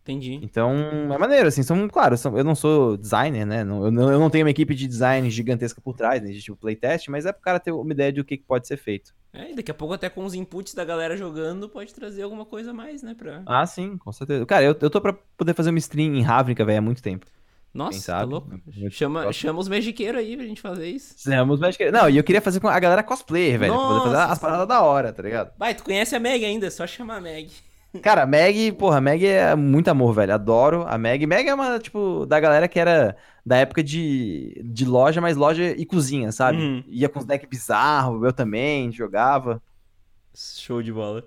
[0.04, 0.38] Entendi.
[0.42, 0.70] Então,
[1.10, 1.62] é maneiro, assim.
[1.62, 3.64] São, claro, são- eu não sou designer, né?
[3.64, 6.30] não- eu, não, eu não tenho uma equipe de design gigantesca por trás, né?
[6.30, 8.68] De tipo playtest, mas é pro cara ter uma ideia de o que que pode
[8.68, 9.14] ser feito.
[9.32, 12.44] É, e daqui a pouco até com os inputs da galera jogando, pode trazer alguma
[12.44, 13.42] coisa a mais, né, pra...
[13.46, 14.44] Ah, sim, com certeza.
[14.44, 17.24] Cara, eu, eu tô pra poder fazer uma stream em Ravnica, velho, há muito tempo.
[17.72, 18.48] Nossa, tá louco.
[18.90, 21.14] Chama, chama os magiqueiros aí pra gente fazer isso.
[21.14, 23.72] Fizemos Magic Não, e eu queria fazer com a galera cosplayer, velho.
[23.72, 25.50] Pra poder fazer as paradas da hora, tá ligado?
[25.58, 27.50] Vai, tu conhece a Meg ainda, é só chamar a Meg.
[28.02, 30.34] Cara, Meg, porra, Meg é muito amor, velho.
[30.34, 31.26] Adoro a Meg.
[31.26, 35.62] Meg é uma, tipo, da galera que era da época de, de loja, mas loja
[35.76, 36.58] e cozinha, sabe?
[36.58, 36.84] Uhum.
[36.88, 39.62] Ia com os decks bizarros, eu também jogava.
[40.34, 41.26] Show de bola.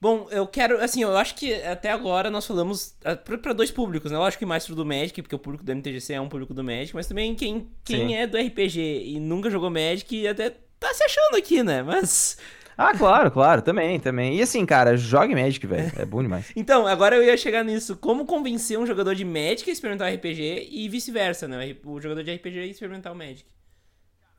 [0.00, 3.70] Bom, eu quero, assim, eu acho que até agora nós falamos ah, pra pra dois
[3.70, 4.18] públicos, né?
[4.18, 6.62] Lógico que mais pro do Magic, porque o público do MTGC é um público do
[6.62, 8.14] Magic, mas também quem, quem Sim.
[8.14, 11.82] é do RPG e nunca jogou Magic até tá se achando aqui, né?
[11.82, 12.36] Mas.
[12.76, 14.36] Ah, claro, claro, também, também.
[14.36, 15.92] E assim, cara, jogue Magic, velho.
[15.96, 16.50] É bom demais.
[16.56, 17.96] Então, agora eu ia chegar nisso.
[17.96, 21.76] Como convencer um jogador de Magic a experimentar o RPG e vice-versa, né?
[21.84, 23.44] O jogador de RPG a experimentar o Magic.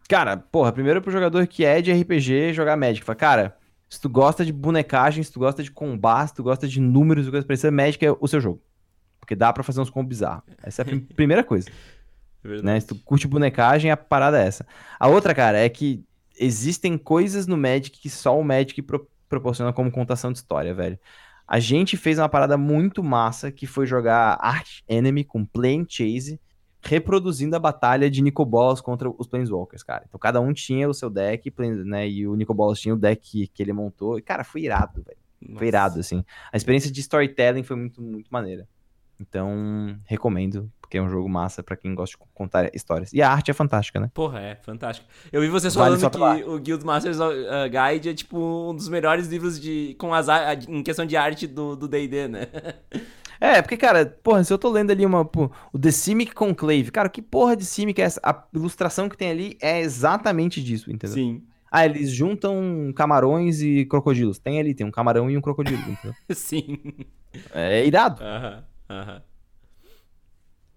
[0.09, 3.03] Cara, porra, primeiro pro jogador que é de RPG jogar Magic.
[3.05, 3.57] Fala, cara,
[3.89, 7.27] se tu gosta de bonecagem, se tu gosta de combate, se tu gosta de números
[7.27, 8.61] e coisas parecidas, Magic é o seu jogo.
[9.19, 10.43] Porque dá pra fazer uns combos bizarros.
[10.61, 11.69] Essa é a prim- primeira coisa.
[12.61, 12.79] né?
[12.79, 14.67] Se tu curte bonecagem, a parada é essa.
[14.99, 16.03] A outra, cara, é que
[16.39, 20.99] existem coisas no Magic que só o Magic pro- proporciona como contação de história, velho.
[21.47, 26.39] A gente fez uma parada muito massa que foi jogar Arch Enemy com Plane Chase,
[26.81, 30.05] reproduzindo a batalha de Nicobolas contra os Planeswalkers, cara.
[30.07, 31.53] Então cada um tinha o seu deck,
[31.85, 32.07] né?
[32.07, 34.17] E o Nicobolas tinha o deck que, que ele montou.
[34.17, 35.57] E, cara, foi irado, velho.
[35.57, 36.23] Foi irado, assim.
[36.51, 38.67] A experiência de storytelling foi muito, muito maneira.
[39.19, 43.11] Então, recomendo, porque é um jogo massa pra quem gosta de contar histórias.
[43.13, 44.11] E a arte é fantástica, né?
[44.13, 45.07] Porra, é fantástico.
[45.31, 47.31] Eu vi vocês Vale falando que o Guild Masters uh,
[47.65, 50.27] Guide é tipo um dos melhores livros de com as
[50.67, 52.47] em questão de arte do D&D, né?
[53.39, 56.89] É, porque, cara, porra, se eu tô lendo ali uma, pô, o The Simic Conclave,
[56.89, 58.21] cara, que porra de Simic é essa?
[58.23, 61.15] A ilustração que tem ali é exatamente disso, entendeu?
[61.15, 61.43] Sim.
[61.71, 64.39] Ah, eles juntam camarões e crocodilos.
[64.39, 66.15] Tem ali, tem um camarão e um crocodilo, entendeu?
[66.31, 66.79] Sim.
[67.53, 68.23] É irado.
[68.23, 68.63] Aham.
[68.89, 69.21] Aham.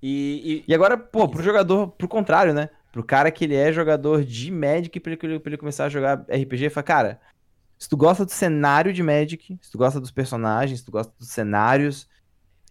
[0.02, 2.70] E, E agora, pô, pro jogador, pro contrário, né?
[2.92, 6.24] Pro cara que ele é jogador de Magic, pra ele, pra ele começar a jogar
[6.28, 7.20] RPG, fala, cara,
[7.78, 11.12] se tu gosta do cenário de Magic, se tu gosta dos personagens, se tu gosta
[11.18, 12.08] dos cenários,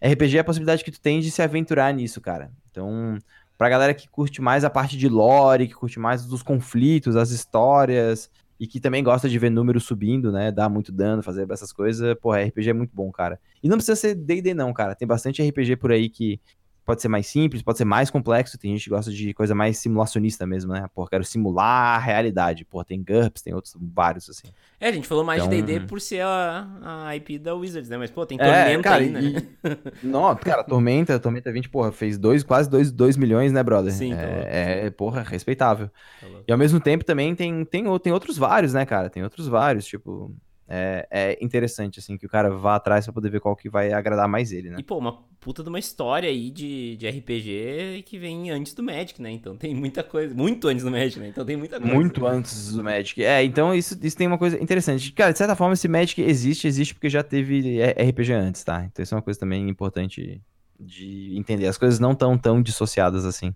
[0.02, 2.50] RPG é a possibilidade que tu tem de se aventurar nisso, cara.
[2.70, 3.18] Então,
[3.56, 7.30] pra galera que curte mais a parte de lore, que curte mais dos conflitos, as
[7.30, 10.50] histórias, e que também gosta de ver números subindo, né?
[10.50, 13.38] Dar muito dano, fazer essas coisas, porra, RPG é muito bom, cara.
[13.62, 14.94] E não precisa ser D&D não, cara.
[14.94, 16.40] Tem bastante RPG por aí que
[16.88, 18.56] pode ser mais simples, pode ser mais complexo.
[18.56, 20.86] Tem gente que gosta de coisa mais simulacionista mesmo, né?
[20.94, 22.64] Pô, quero simular a realidade.
[22.64, 24.48] Pô, tem GURPS, tem outros vários, assim.
[24.80, 26.66] é, a gente falou mais Então- de D&D por ser a,
[27.06, 27.98] a IP da Wizards, né?
[27.98, 29.20] Mas pô, tem É, Tormenta cara, aí, né?
[29.22, 33.62] e- Não, cara, Tormenta, Tormenta 20, porra, fez dois, quase 2 dois, dois milhões, né,
[33.62, 33.92] brother?
[33.92, 35.90] Sim, tá é, é, porra, respeitável.
[36.20, 36.26] Tá.
[36.48, 39.10] E ao mesmo tempo também tem, tem, tem outros vários, né, cara?
[39.10, 40.34] Tem outros vários, tipo...
[40.70, 43.90] É, é interessante, assim, que o cara vá atrás pra poder ver qual que vai
[43.90, 44.76] agradar mais ele, né?
[44.78, 48.82] E, pô, uma puta de uma história aí de, de RPG que vem antes do
[48.82, 49.30] Magic, né?
[49.30, 50.34] Então tem muita coisa.
[50.34, 51.28] Muito antes do Magic, né?
[51.28, 51.94] Então tem muita coisa.
[51.94, 53.24] Muito antes do Magic.
[53.24, 55.10] É, então isso, isso tem uma coisa interessante.
[55.12, 58.84] Cara, de certa forma, esse Magic existe, existe porque já teve RPG antes, tá?
[58.84, 60.42] Então isso é uma coisa também importante
[60.78, 61.66] de entender.
[61.66, 63.54] As coisas não estão tão dissociadas assim.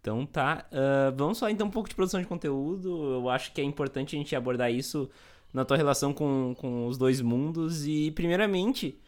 [0.00, 0.66] Então tá.
[0.72, 3.16] ah, vamos falar então um pouco de produção de conteúdo.
[3.16, 5.10] Eu acho que é importante a gente abordar isso
[5.52, 7.86] na tua relação com, com os dois mundos.
[7.86, 8.98] E, primeiramente,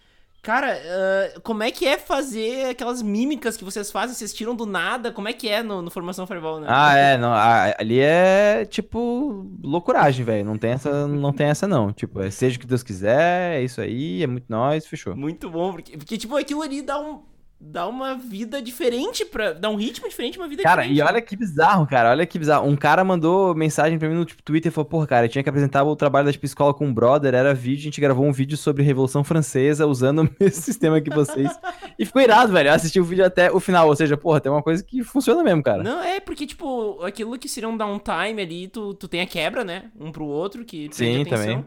[0.42, 4.12] Cara, uh, como é que é fazer aquelas mímicas que vocês fazem?
[4.12, 5.12] Vocês tiram do nada?
[5.12, 6.66] Como é que é no, no Formação Fireball, né?
[6.68, 10.44] Ah, é, não, ali é tipo loucuragem, velho.
[10.44, 11.92] Não tem essa, não tem essa não.
[11.92, 15.14] Tipo, é seja o que Deus quiser, é isso aí, é muito nós, fechou.
[15.14, 17.22] Muito bom, porque, porque tipo, aquilo ali dá um
[17.64, 20.98] dá uma vida diferente para dá um ritmo diferente, uma vida cara, diferente.
[20.98, 22.68] Cara, e olha que bizarro, cara, olha que bizarro.
[22.68, 25.42] Um cara mandou mensagem para mim no tipo, Twitter e falou: "Porra, cara, eu tinha
[25.44, 28.32] que apresentar o trabalho da escola com um brother, era vídeo, a gente gravou um
[28.32, 31.50] vídeo sobre Revolução Francesa usando o mesmo sistema que vocês".
[31.96, 32.68] e ficou irado, velho.
[32.68, 35.42] Eu assisti o vídeo até o final, ou seja, porra, tem uma coisa que funciona
[35.44, 35.82] mesmo, cara.
[35.82, 39.62] Não, é porque tipo, aquilo que seria um downtime ali, tu, tu tem a quebra,
[39.62, 39.84] né?
[39.98, 41.64] Um pro outro que Sim, também.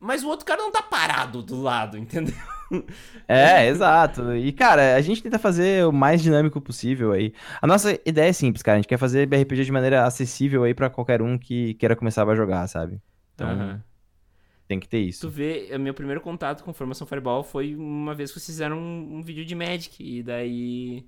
[0.00, 2.34] Mas o outro cara não tá parado do lado, entendeu?
[3.26, 4.36] É, exato.
[4.36, 7.32] E, cara, a gente tenta fazer o mais dinâmico possível aí.
[7.62, 8.76] A nossa ideia é simples, cara.
[8.76, 12.28] A gente quer fazer RPG de maneira acessível aí para qualquer um que queira começar
[12.28, 13.00] a jogar, sabe?
[13.34, 13.80] Então, uhum.
[14.66, 15.22] tem que ter isso.
[15.22, 19.16] Tu vê, meu primeiro contato com Formação Fireball foi uma vez que vocês fizeram um,
[19.16, 19.96] um vídeo de Magic.
[20.02, 21.06] E daí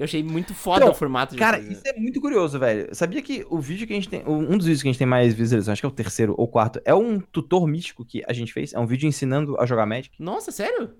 [0.00, 1.36] eu achei muito foda então, o formato.
[1.36, 2.88] cara, isso é muito curioso, velho.
[2.94, 4.22] Sabia que o vídeo que a gente tem.
[4.26, 6.48] Um dos vídeos que a gente tem mais visualizações, acho que é o terceiro ou
[6.48, 8.72] quarto, é um tutor místico que a gente fez.
[8.72, 10.10] É um vídeo ensinando a jogar Magic.
[10.18, 10.94] Nossa, sério?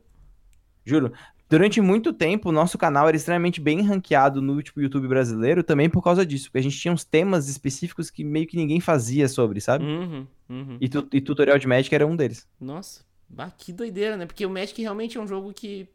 [0.84, 1.14] Juro.
[1.48, 5.88] Durante muito tempo, o nosso canal era extremamente bem ranqueado no tipo, YouTube brasileiro também
[5.88, 6.50] por causa disso.
[6.50, 9.82] Porque a gente tinha uns temas específicos que meio que ninguém fazia sobre, sabe?
[9.86, 10.76] Uhum, uhum.
[10.78, 12.46] E, tu, e tutorial de Magic era um deles.
[12.60, 14.26] Nossa, bah, que doideira, né?
[14.26, 15.88] Porque o Magic realmente é um jogo que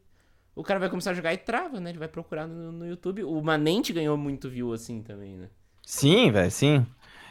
[0.55, 1.89] o cara vai começar a jogar e trava, né?
[1.89, 3.23] Ele vai procurar no, no YouTube.
[3.23, 5.49] O Manente ganhou muito view assim também, né?
[5.85, 6.85] Sim, velho, sim.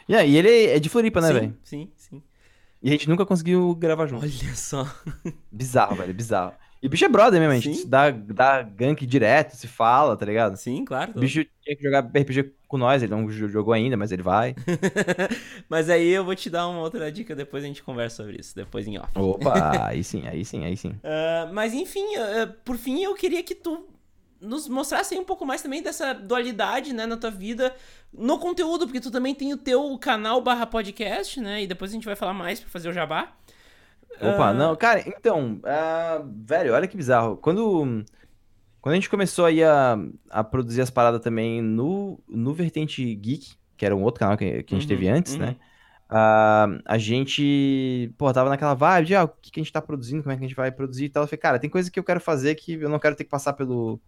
[0.07, 1.57] E aí, ele é de Floripa, né, velho?
[1.63, 2.21] Sim, sim.
[2.81, 4.23] E a gente nunca conseguiu gravar junto.
[4.23, 4.87] Olha só.
[5.51, 6.53] Bizarro, velho, bizarro.
[6.85, 10.55] E bicho é brother mesmo, a gente dá, dá gank direto, se fala, tá ligado?
[10.55, 11.13] Sim, claro.
[11.15, 14.55] O bicho tinha que jogar RPG com nós, ele não jogou ainda, mas ele vai.
[15.67, 18.55] mas aí eu vou te dar uma outra dica, depois a gente conversa sobre isso,
[18.55, 19.09] depois em off.
[19.15, 20.89] Opa, aí sim, aí sim, aí sim.
[20.89, 23.87] Uh, mas enfim, uh, por fim eu queria que tu
[24.39, 27.75] nos mostrasse um pouco mais também dessa dualidade, né, na tua vida,
[28.13, 31.95] no conteúdo, porque tu também tem o teu canal barra podcast, né, e depois a
[31.95, 33.33] gente vai falar mais pra fazer o jabá.
[34.21, 37.37] Opa, não, cara, então, uh, velho, olha que bizarro.
[37.37, 38.03] Quando,
[38.81, 39.97] quando a gente começou aí a,
[40.29, 44.63] a produzir as paradas também no, no Vertente Geek, que era um outro canal que,
[44.63, 45.39] que a gente uhum, teve antes, uhum.
[45.39, 45.55] né?
[46.09, 49.81] Uh, a gente, pô, tava naquela vibe de, ah, o que, que a gente tá
[49.81, 51.23] produzindo, como é que a gente vai produzir e tal.
[51.23, 53.29] Eu falei, cara, tem coisa que eu quero fazer que eu não quero ter que
[53.29, 53.99] passar pelo,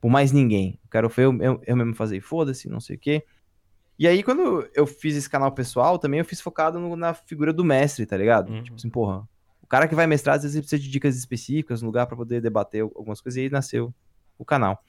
[0.00, 0.78] por mais ninguém.
[0.84, 3.24] Eu quero eu, eu, eu mesmo fazer, foda-se, não sei o quê.
[3.98, 7.52] E aí, quando eu fiz esse canal pessoal, também eu fiz focado no, na figura
[7.52, 8.50] do mestre, tá ligado?
[8.50, 8.62] Uhum.
[8.62, 9.26] Tipo assim, porra,
[9.66, 12.40] o cara que vai mestrar, às vezes, precisa de dicas específicas, um lugar para poder
[12.40, 13.92] debater algumas coisas, e aí nasceu
[14.38, 14.80] o canal.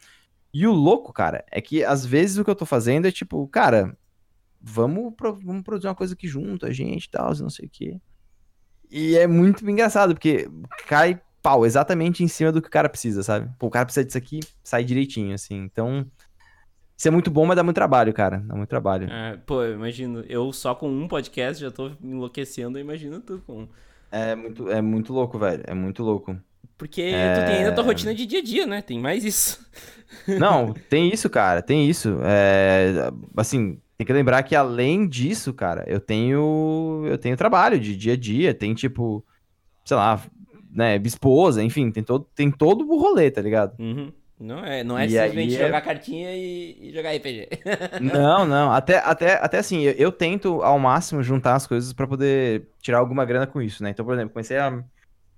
[0.53, 3.47] E o louco, cara, é que às vezes o que eu tô fazendo é tipo,
[3.47, 3.97] cara,
[4.61, 7.69] vamos, pro, vamos produzir uma coisa aqui junto, a gente e tal, não sei o
[7.69, 7.99] quê.
[8.89, 10.47] E é muito engraçado, porque
[10.88, 13.51] cai pau exatamente em cima do que o cara precisa, sabe?
[13.57, 15.55] Pô, o cara precisa disso aqui, sai direitinho, assim.
[15.55, 16.05] Então,
[16.95, 18.38] isso é muito bom, mas dá muito trabalho, cara.
[18.38, 19.09] Dá muito trabalho.
[19.11, 23.41] É, pô, eu imagino, eu só com um podcast já tô enlouquecendo, eu imagino tu
[23.45, 23.67] com
[24.12, 25.64] é muito, é muito louco, velho.
[25.66, 26.38] É muito louco.
[26.78, 27.34] Porque é...
[27.34, 28.82] tu tem ainda a tua rotina de dia a dia, né?
[28.82, 29.66] Tem mais isso.
[30.39, 31.62] Não, tem isso, cara.
[31.62, 32.20] Tem isso.
[32.24, 37.95] É, assim, tem que lembrar que além disso, cara, eu tenho eu tenho trabalho de
[37.95, 38.53] dia a dia.
[38.53, 39.26] Tem tipo,
[39.84, 40.22] sei lá,
[40.72, 43.74] né, esposa, enfim, tem todo, tem todo o rolê, tá ligado?
[43.80, 44.12] Uhum.
[44.39, 45.81] Não é, não é e simplesmente jogar é...
[45.81, 47.47] cartinha e, e, jogar RPG.
[48.01, 48.71] Não, não.
[48.71, 52.99] Até, até, até assim, eu, eu tento ao máximo juntar as coisas para poder tirar
[52.99, 53.89] alguma grana com isso, né?
[53.89, 54.83] Então, por exemplo, comecei a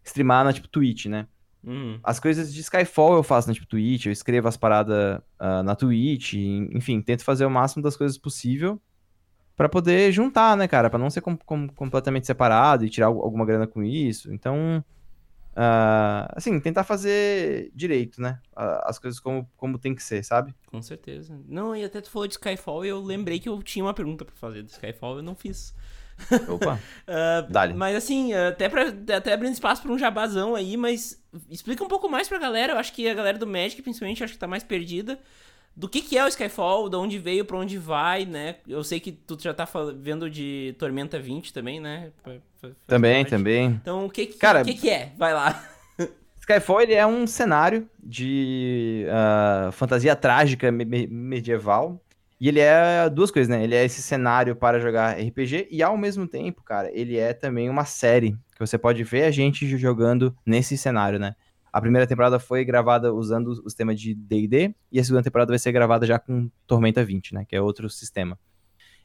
[0.03, 1.27] streamar na tipo Twitch, né?
[1.63, 1.99] Uhum.
[2.03, 5.75] As coisas de Skyfall eu faço na tipo Twitch, eu escrevo as paradas uh, na
[5.75, 8.81] Twitch, enfim, tento fazer o máximo das coisas possível
[9.55, 10.89] para poder juntar, né, cara?
[10.89, 14.33] para não ser com, com, completamente separado e tirar alguma grana com isso.
[14.33, 14.83] Então,
[15.51, 18.39] Uh, assim, tentar fazer direito, né?
[18.55, 20.53] As coisas como, como tem que ser, sabe?
[20.67, 21.39] Com certeza.
[21.47, 24.23] Não, e até tu falou de Skyfall e eu lembrei que eu tinha uma pergunta
[24.23, 25.73] pra fazer do Skyfall eu não fiz.
[26.49, 27.73] Opa, uh, Dale.
[27.73, 32.09] Mas assim, até, pra, até abrindo espaço pra um jabazão aí, mas explica um pouco
[32.09, 32.73] mais pra galera.
[32.73, 35.19] Eu acho que a galera do Magic, principalmente, acho que tá mais perdida
[35.79, 38.57] do que, que é o Skyfall, de onde veio, para onde vai, né?
[38.67, 39.65] Eu sei que tu já tá
[39.95, 42.11] vendo de Tormenta 20 também, né?
[42.85, 43.29] Também, parte.
[43.29, 43.67] também.
[43.81, 45.13] Então, o que, que, Cara, que, que é?
[45.17, 45.63] Vai lá.
[46.41, 52.01] Skyfall ele é um cenário de uh, fantasia trágica me medieval.
[52.41, 53.63] E ele é duas coisas, né?
[53.63, 57.69] Ele é esse cenário para jogar RPG e ao mesmo tempo, cara, ele é também
[57.69, 61.35] uma série que você pode ver a gente jogando nesse cenário, né?
[61.71, 65.59] A primeira temporada foi gravada usando os temas de D&D e a segunda temporada vai
[65.59, 68.37] ser gravada já com Tormenta 20, né, que é outro sistema.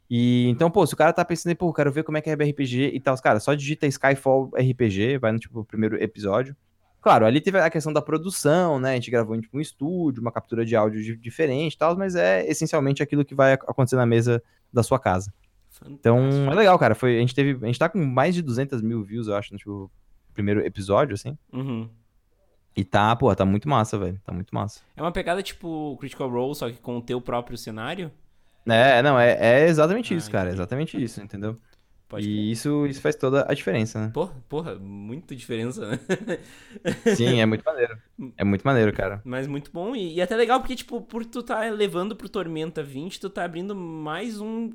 [0.09, 2.33] E então, pô, se o cara tá pensando pô, quero ver como é que é
[2.33, 6.55] RPG e tal, cara, só digita Skyfall RPG, vai no tipo primeiro episódio.
[7.01, 8.91] Claro, ali teve a questão da produção, né?
[8.91, 12.15] A gente gravou em tipo, um estúdio, uma captura de áudio diferente e tal, mas
[12.15, 14.41] é essencialmente aquilo que vai acontecer na mesa
[14.73, 15.31] da sua casa.
[15.69, 15.99] Fantástico.
[15.99, 16.95] Então, é legal, cara.
[16.95, 19.53] Foi, a, gente teve, a gente tá com mais de 200 mil views, eu acho,
[19.53, 19.91] no tipo,
[20.33, 21.37] primeiro episódio, assim.
[21.53, 21.89] Uhum.
[22.75, 24.19] E tá, pô, tá muito massa, velho.
[24.25, 24.81] Tá muito massa.
[24.95, 28.11] É uma pegada tipo Critical Role, só que com o teu próprio cenário?
[28.67, 30.49] É, não, é, é exatamente ah, isso, cara.
[30.49, 31.57] É exatamente isso, entendeu?
[32.07, 34.11] Pode e isso, isso faz toda a diferença, né?
[34.13, 35.99] Porra, porra, muita diferença, né?
[37.15, 37.97] Sim, é muito maneiro.
[38.37, 39.21] É muito maneiro, cara.
[39.23, 42.83] Mas muito bom e, e até legal porque, tipo, por tu tá levando pro Tormenta
[42.83, 44.71] 20, tu tá abrindo mais um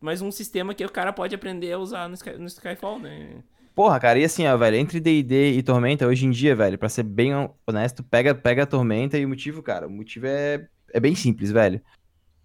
[0.00, 3.44] mais um sistema que o cara pode aprender a usar no, Sky, no Skyfall, né?
[3.78, 6.88] Porra, cara, e assim, ó, velho, entre D&D e Tormenta, hoje em dia, velho, pra
[6.88, 7.32] ser bem
[7.66, 11.52] honesto, pega, pega a Tormenta e o motivo, cara, o motivo é, é bem simples,
[11.52, 11.80] velho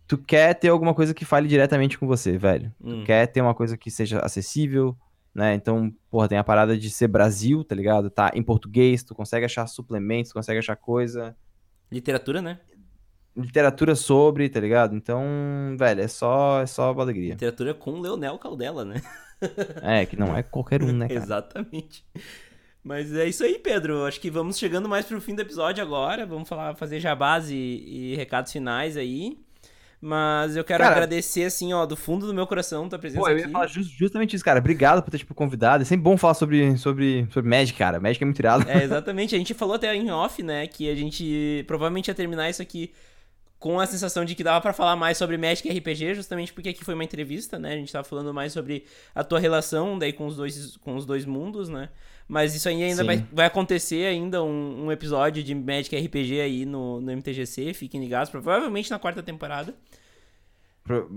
[0.07, 2.71] tu quer ter alguma coisa que fale diretamente com você, velho.
[2.79, 3.01] Hum.
[3.01, 4.95] Tu quer ter uma coisa que seja acessível,
[5.33, 5.55] né?
[5.55, 8.09] Então, porra, tem a parada de ser Brasil, tá ligado?
[8.09, 11.35] Tá em português, tu consegue achar suplementos, tu consegue achar coisa.
[11.91, 12.59] Literatura, né?
[13.35, 14.95] Literatura sobre, tá ligado?
[14.95, 15.23] Então,
[15.77, 17.31] velho, é só, é só alegria.
[17.31, 19.01] Literatura com Leonel Caldela, né?
[19.81, 21.19] é, que não é qualquer um, né, cara?
[21.19, 22.05] Exatamente.
[22.83, 24.05] Mas é isso aí, Pedro.
[24.05, 26.25] Acho que vamos chegando mais pro fim do episódio agora.
[26.25, 29.37] Vamos falar, fazer jabás e, e recados finais aí.
[30.05, 33.29] Mas eu quero cara, agradecer, assim, ó, do fundo do meu coração tua presença pô,
[33.29, 34.59] eu ia falar just, justamente isso, cara.
[34.59, 35.81] Obrigado por ter, tipo, convidado.
[35.81, 38.01] É sempre bom falar sobre, sobre, sobre Magic, cara.
[38.01, 38.69] Magic é muito irado.
[38.69, 39.33] É, exatamente.
[39.33, 42.91] A gente falou até em off, né, que a gente provavelmente ia terminar isso aqui
[43.63, 46.67] com a sensação de que dava para falar mais sobre Magic e RPG, justamente porque
[46.67, 47.71] aqui foi uma entrevista, né?
[47.71, 48.83] A gente tava falando mais sobre
[49.15, 51.87] a tua relação daí com os dois, com os dois mundos, né?
[52.27, 56.65] Mas isso aí ainda vai, vai acontecer ainda um, um, episódio de Magic RPG aí
[56.65, 59.73] no, no MTGC, fiquem ligados, provavelmente na quarta temporada.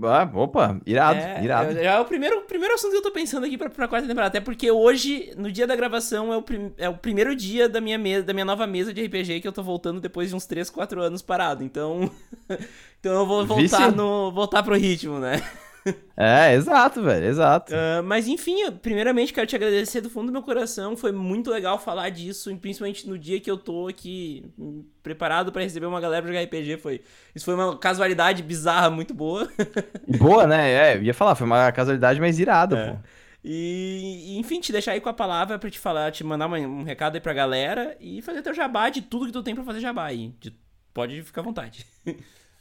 [0.03, 1.77] Ah, opa, irado, é, irado.
[1.77, 4.29] É, é, o primeiro, primeiro assunto que eu tô pensando aqui pra, pra quarta temporada.
[4.29, 7.81] Até porque hoje, no dia da gravação, é o, prim, é o primeiro dia da
[7.81, 10.45] minha, mesa, da minha nova mesa de RPG que eu tô voltando depois de uns
[10.45, 11.65] 3, 4 anos parado.
[11.65, 12.09] Então.
[12.99, 15.43] então eu vou voltar, no, voltar pro ritmo, né?
[16.19, 17.73] É, exato, velho, exato.
[17.73, 20.97] Uh, mas enfim, primeiramente quero te agradecer do fundo do meu coração.
[20.97, 25.61] Foi muito legal falar disso, principalmente no dia que eu tô aqui hum, preparado para
[25.61, 26.77] receber uma galera pra jogar RPG.
[26.77, 27.01] Foi,
[27.35, 29.47] isso foi uma casualidade bizarra, muito boa.
[30.17, 30.71] boa, né?
[30.71, 32.91] É, ia falar, foi uma casualidade mais irada, é.
[32.91, 32.97] pô.
[33.43, 37.15] E, enfim, te deixar aí com a palavra pra te falar, te mandar um recado
[37.15, 40.05] aí pra galera e fazer teu jabá de tudo que tu tem pra fazer jabá
[40.05, 40.33] aí.
[40.39, 40.53] De,
[40.93, 41.85] pode ficar à vontade.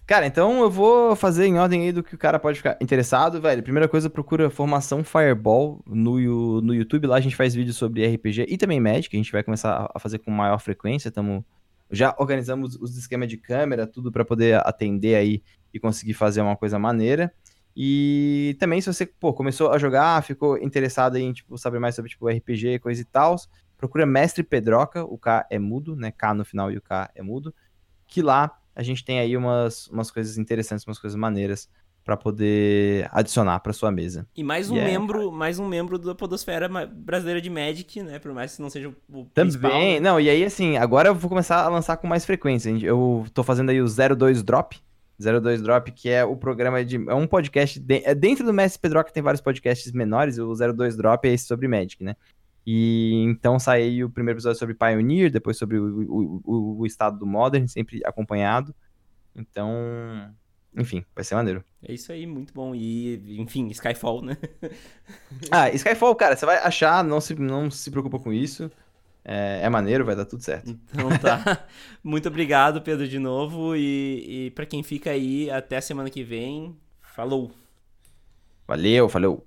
[0.07, 3.41] Cara, então eu vou fazer em ordem aí do que o cara pode ficar interessado,
[3.41, 3.61] velho.
[3.61, 7.09] Primeira coisa, procura formação Fireball no, no YouTube.
[7.09, 9.17] Lá a gente faz vídeos sobre RPG e também Magic.
[9.17, 11.11] A gente vai começar a fazer com maior frequência.
[11.11, 11.45] Tamo,
[11.91, 15.43] já organizamos os esquemas de câmera, tudo para poder atender aí
[15.75, 17.35] e conseguir fazer uma coisa maneira.
[17.77, 22.13] E também, se você pô, começou a jogar, ficou interessado em tipo, saber mais sobre
[22.13, 23.35] tipo, RPG, coisa e tal,
[23.77, 25.03] procura Mestre Pedroca.
[25.05, 26.13] O K é mudo, né?
[26.13, 27.53] K no final e o K é mudo.
[28.07, 31.68] Que lá a gente tem aí umas, umas coisas interessantes, umas coisas maneiras
[32.05, 34.29] para poder adicionar para sua mesa.
[34.37, 34.93] E mais um yeah.
[34.93, 38.20] membro, mais um membro da podosfera brasileira de Magic, né?
[38.20, 39.72] Por mais que não seja o principal.
[39.72, 42.70] Também, não, e aí assim, agora eu vou começar a lançar com mais frequência.
[42.70, 44.79] Eu tô fazendo aí o 02 Drop,
[45.18, 46.97] 02 Drop, que é o programa de.
[47.09, 47.81] É um podcast.
[47.81, 50.39] De, é dentro do Mestre Pedro que tem vários podcasts menores.
[50.39, 52.14] O 02 Drop é esse sobre Magic, né?
[52.67, 57.27] E então saiu o primeiro episódio sobre Pioneer, depois sobre o, o, o, estado do
[57.27, 58.75] Modern, sempre acompanhado.
[59.37, 59.71] Então,
[60.77, 61.64] enfim, vai ser maneiro.
[61.81, 62.75] É isso aí, muito bom.
[62.75, 64.37] E, enfim, Skyfall, né?
[65.49, 68.69] ah, Skyfall, cara, você vai achar, não se, não se preocupa com isso.
[69.25, 70.71] É, é maneiro, vai dar tudo certo.
[70.71, 71.67] Então tá.
[72.03, 73.77] muito obrigado, Pedro, de novo.
[73.77, 76.77] E, e para quem fica aí, até semana que vem.
[77.01, 77.53] Falou!
[78.67, 79.47] Valeu, falou!